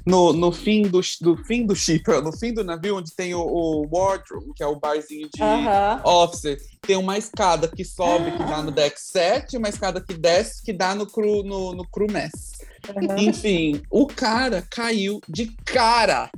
no- 0.06 0.32
no 0.32 0.52
fim 0.52 0.82
do, 0.82 1.00
do 1.20 1.36
fim 1.44 1.66
do 1.66 1.76
shipper, 1.76 2.22
no 2.22 2.32
fim 2.32 2.54
do 2.54 2.64
navio, 2.64 2.96
onde 2.96 3.14
tem 3.14 3.34
o, 3.34 3.40
o 3.40 3.86
wardroom, 3.92 4.52
que 4.56 4.62
é 4.62 4.66
o 4.66 4.80
barzinho 4.80 5.28
de 5.34 5.42
Aham. 5.42 6.00
office, 6.02 6.56
tem 6.80 6.96
uma 6.96 7.18
escada 7.18 7.68
que 7.68 7.84
sobe, 7.84 8.32
que 8.32 8.38
dá 8.38 8.62
no 8.62 8.70
deck 8.70 8.98
7, 8.98 9.58
uma 9.58 9.68
escada 9.68 10.00
que 10.00 10.14
desce, 10.14 10.62
que 10.62 10.72
dá 10.72 10.94
no 10.94 11.06
crew, 11.06 11.42
no, 11.42 11.74
no 11.74 11.86
crew 11.88 12.06
mess. 12.10 12.52
Uhum. 12.96 13.18
Enfim, 13.18 13.82
o 13.90 14.06
cara 14.06 14.66
caiu 14.70 15.20
de 15.28 15.46
cara. 15.66 16.30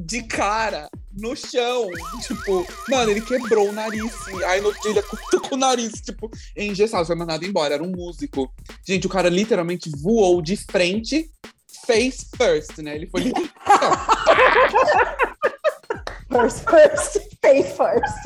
De 0.00 0.22
cara 0.22 0.88
no 1.12 1.34
chão. 1.34 1.88
Tipo, 2.24 2.64
mano, 2.88 3.10
ele 3.10 3.20
quebrou 3.20 3.68
o 3.68 3.72
nariz. 3.72 4.12
Aí 4.46 4.60
no 4.60 4.72
dia 4.80 4.90
ele 4.92 5.00
acordou 5.00 5.40
com 5.50 5.56
o 5.56 5.58
nariz, 5.58 6.00
tipo, 6.00 6.30
engessado, 6.56 7.04
foi 7.04 7.16
mandado 7.16 7.44
embora. 7.44 7.74
Era 7.74 7.82
um 7.82 7.90
músico. 7.90 8.48
Gente, 8.86 9.08
o 9.08 9.10
cara 9.10 9.28
literalmente 9.28 9.90
voou 10.00 10.40
de 10.40 10.56
frente, 10.56 11.28
face 11.84 12.28
first, 12.36 12.78
né? 12.78 12.94
Ele 12.94 13.08
foi. 13.08 13.32
First, 16.30 16.68
first, 16.68 17.18
pay 17.40 17.62
first. 17.62 18.18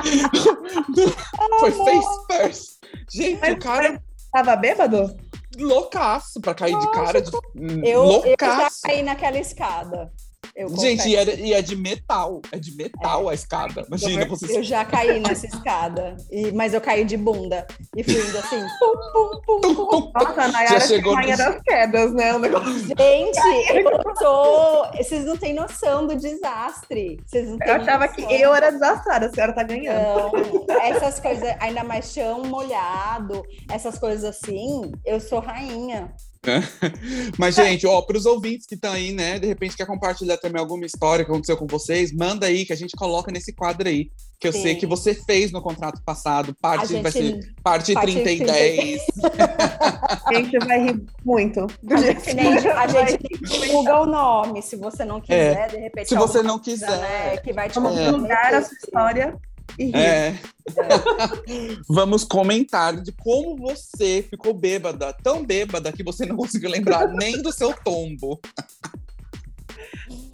foi 1.60 1.72
face 1.72 2.08
first. 2.26 2.78
Gente, 3.10 3.38
Mas- 3.40 3.52
o 3.52 3.58
cara 3.58 4.02
Tava 4.32 4.56
bêbado? 4.56 5.14
loucaço 5.58 6.40
pra 6.40 6.54
cair 6.54 6.78
de 6.78 6.90
cara. 6.92 7.20
De... 7.20 7.30
Eu, 7.30 8.04
eu 8.04 8.06
já 8.20 8.26
loucaço. 8.28 8.80
caí 8.82 9.02
naquela 9.02 9.38
escada. 9.38 10.10
Eu 10.58 10.68
Gente, 10.76 11.08
e 11.08 11.14
é, 11.14 11.36
e 11.38 11.52
é 11.54 11.62
de 11.62 11.76
metal. 11.76 12.42
É 12.50 12.58
de 12.58 12.74
metal 12.74 13.28
a 13.28 13.34
escada. 13.34 13.84
Imagina 13.86 14.26
você. 14.26 14.58
Eu 14.58 14.62
já 14.64 14.84
caí 14.84 15.20
nessa 15.20 15.46
escada, 15.46 16.16
e, 16.32 16.50
mas 16.50 16.74
eu 16.74 16.80
caí 16.80 17.04
de 17.04 17.16
bunda 17.16 17.64
e 17.96 18.02
fui 18.02 18.14
indo 18.14 18.36
assim. 18.38 18.60
pum, 18.80 19.40
pum, 19.46 19.60
pum, 19.60 19.86
pum. 19.86 20.12
Nossa, 20.12 20.42
a 20.42 20.48
Nayara 20.48 20.80
Já 20.80 20.86
chegou 20.86 21.14
rainha 21.14 21.36
no- 21.36 21.44
das 21.44 21.62
quedas, 21.62 22.12
né? 22.12 22.34
O 22.34 22.40
negócio. 22.40 22.72
Gente, 22.72 23.38
eu 23.70 24.16
sou. 24.16 24.86
Vocês 24.96 25.24
não 25.24 25.36
têm 25.36 25.54
noção 25.54 26.08
do 26.08 26.16
desastre. 26.16 27.20
Vocês 27.24 27.48
não 27.48 27.56
têm 27.58 27.68
Eu 27.68 27.74
achava 27.76 28.08
que 28.08 28.22
noção. 28.22 28.36
eu 28.36 28.52
era 28.54 28.72
desastrada, 28.72 29.26
a 29.26 29.30
senhora 29.32 29.52
tá 29.52 29.62
ganhando. 29.62 30.32
Não, 30.68 30.80
essas 30.82 31.20
coisas, 31.20 31.54
ainda 31.60 31.84
mais 31.84 32.12
chão 32.12 32.42
molhado, 32.42 33.44
essas 33.70 33.96
coisas 33.96 34.24
assim, 34.24 34.90
eu 35.06 35.20
sou 35.20 35.38
rainha. 35.38 36.12
Mas, 37.38 37.54
gente, 37.54 37.86
ó, 37.86 38.00
pros 38.02 38.26
ouvintes 38.26 38.66
que 38.66 38.74
estão 38.74 38.92
aí, 38.92 39.12
né, 39.12 39.38
de 39.38 39.46
repente 39.46 39.76
quer 39.76 39.86
compartilhar 39.86 40.36
também 40.38 40.60
alguma 40.60 40.86
história 40.86 41.24
que 41.24 41.30
aconteceu 41.30 41.56
com 41.56 41.66
vocês, 41.66 42.12
manda 42.12 42.46
aí 42.46 42.64
que 42.64 42.72
a 42.72 42.76
gente 42.76 42.96
coloca 42.96 43.30
nesse 43.30 43.52
quadro 43.52 43.88
aí. 43.88 44.10
Que 44.40 44.46
eu 44.46 44.52
Sim. 44.52 44.62
sei 44.62 44.74
que 44.76 44.86
você 44.86 45.14
fez 45.14 45.50
no 45.50 45.60
contrato 45.60 46.00
passado. 46.04 46.54
Parte 46.60 46.94
vai 47.02 47.10
ser 47.10 47.22
gente, 47.22 47.54
parte, 47.60 47.92
parte 47.92 48.12
30 48.12 48.30
e 48.30 48.36
30 48.36 48.42
e 48.42 48.46
10. 48.46 49.02
A 50.24 50.34
gente 50.34 50.58
vai 50.58 50.84
rir 50.84 51.02
muito. 51.24 51.66
do 51.82 51.94
a 51.94 51.96
gente, 51.96 52.34
nem, 52.34 52.56
a 52.56 52.86
gente 52.86 53.28
divulga 53.42 54.00
o 54.02 54.06
nome, 54.06 54.62
se 54.62 54.76
você 54.76 55.04
não 55.04 55.20
quiser, 55.20 55.70
de 55.70 55.78
repente. 55.78 56.04
É. 56.04 56.08
Se 56.08 56.14
você 56.14 56.38
alguma 56.38 56.54
não 56.54 56.58
quiser. 56.58 56.98
né, 57.00 57.36
que 57.38 57.52
vai 57.52 57.68
te 57.68 57.78
É. 57.78 58.56
a 58.56 58.62
sua 58.62 58.76
história 58.76 59.38
e. 59.78 59.94
É. 59.96 60.38
Vamos 61.88 62.24
comentar 62.24 63.00
de 63.00 63.12
como 63.12 63.56
você 63.56 64.22
ficou 64.28 64.54
bêbada, 64.54 65.12
tão 65.12 65.44
bêbada 65.44 65.92
que 65.92 66.02
você 66.02 66.26
não 66.26 66.36
conseguiu 66.36 66.70
lembrar 66.70 67.08
nem 67.14 67.40
do 67.42 67.52
seu 67.52 67.72
tombo. 67.72 68.40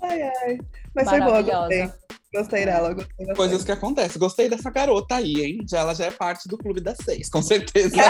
Ai, 0.03 0.23
ai. 0.23 0.59
Mas 0.94 1.09
foi 1.09 1.20
boa, 1.20 1.42
gostei. 1.42 1.90
Gostei 2.35 2.64
dela, 2.64 2.92
gostei 2.92 3.14
bastante. 3.18 3.37
Coisas 3.37 3.64
que 3.64 3.70
acontecem. 3.70 4.18
Gostei 4.18 4.49
dessa 4.49 4.68
garota 4.68 5.14
aí, 5.14 5.35
hein? 5.35 5.64
Já, 5.68 5.81
ela 5.81 5.94
já 5.94 6.07
é 6.07 6.11
parte 6.11 6.49
do 6.49 6.59
clube 6.59 6.81
das 6.81 6.99
seis, 6.99 7.31
com 7.31 7.40
certeza. 7.40 7.94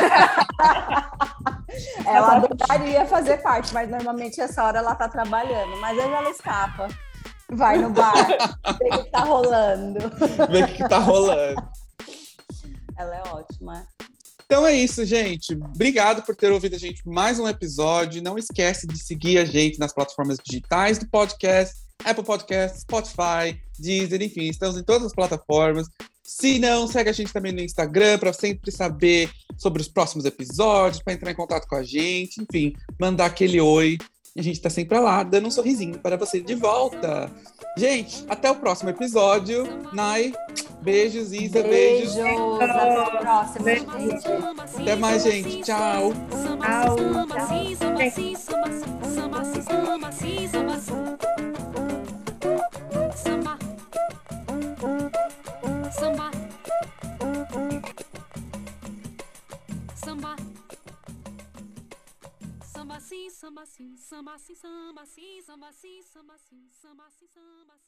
Ela 2.06 2.36
adoraria 2.36 3.04
fazer 3.04 3.38
parte, 3.38 3.74
mas 3.74 3.90
normalmente 3.90 4.40
essa 4.40 4.64
hora 4.64 4.78
ela 4.78 4.94
tá 4.94 5.08
trabalhando. 5.08 5.76
Mas 5.80 5.98
aí 5.98 6.10
ela 6.10 6.30
escapa. 6.30 6.88
Vai 7.50 7.78
no 7.78 7.90
bar, 7.90 8.14
vê 8.78 8.88
o 8.88 9.04
que 9.04 9.10
tá 9.10 9.20
rolando. 9.20 10.00
Ver 10.50 10.64
o 10.64 10.68
que, 10.68 10.88
tá 10.88 10.98
rolando. 10.98 11.62
Ela 12.96 13.16
é 13.16 13.22
ótima. 13.28 13.86
Então 14.46 14.66
é 14.66 14.74
isso, 14.74 15.04
gente. 15.04 15.54
Obrigado 15.54 16.22
por 16.22 16.34
ter 16.34 16.52
ouvido 16.52 16.76
a 16.76 16.78
gente 16.78 17.06
mais 17.06 17.38
um 17.38 17.48
episódio. 17.48 18.22
Não 18.22 18.38
esquece 18.38 18.86
de 18.86 18.98
seguir 18.98 19.38
a 19.38 19.44
gente 19.44 19.78
nas 19.78 19.92
plataformas 19.92 20.38
digitais 20.44 20.98
do 20.98 21.08
podcast, 21.08 21.74
Apple 22.04 22.24
Podcast, 22.24 22.80
Spotify, 22.80 23.60
Deezer, 23.78 24.22
enfim, 24.22 24.48
estamos 24.48 24.76
em 24.76 24.82
todas 24.82 25.06
as 25.06 25.14
plataformas. 25.14 25.88
Se 26.22 26.58
não, 26.58 26.88
segue 26.88 27.10
a 27.10 27.12
gente 27.12 27.32
também 27.32 27.52
no 27.52 27.60
Instagram 27.60 28.18
para 28.18 28.32
sempre 28.32 28.70
saber 28.70 29.30
sobre 29.58 29.82
os 29.82 29.88
próximos 29.88 30.24
episódios, 30.24 31.02
para 31.02 31.12
entrar 31.12 31.30
em 31.30 31.34
contato 31.34 31.68
com 31.68 31.76
a 31.76 31.82
gente, 31.82 32.40
enfim, 32.40 32.72
mandar 32.98 33.26
aquele 33.26 33.60
oi. 33.60 33.98
E 34.36 34.40
a 34.40 34.42
gente 34.42 34.60
tá 34.60 34.68
sempre 34.68 34.98
lá, 34.98 35.22
dando 35.22 35.46
um 35.46 35.50
sorrisinho 35.50 35.96
para 36.00 36.16
você 36.16 36.40
de 36.40 36.56
volta. 36.56 37.30
Gente, 37.76 38.24
até 38.28 38.50
o 38.50 38.56
próximo 38.56 38.90
episódio. 38.90 39.64
Nai, 39.92 40.32
beijos, 40.82 41.32
Isa, 41.32 41.62
beijos. 41.62 42.16
Beijos. 42.16 42.60
Até 42.60 43.00
o 43.00 43.18
próximo. 43.18 43.64
Beijo. 43.64 43.84
Até 44.80 44.96
mais, 44.96 45.22
gente. 45.22 45.62
Tchau. 45.62 46.12
Tchau. 46.12 46.96
Samba. 53.12 53.70
Samba. 55.92 56.30
Samba. 59.94 60.53
Samba 62.94 63.00
sim, 63.00 63.28
samba 63.30 63.66
sim, 63.66 63.96
samba 63.96 64.38
sim, 64.38 64.54
samba 64.54 65.04
sim, 65.04 65.42
samba 65.42 65.72
sim, 65.72 66.02
samba 66.02 66.38
sim, 66.38 66.70
samba 66.70 67.10
sim, 67.10 67.26
samba 67.26 67.76
sim. 67.78 67.83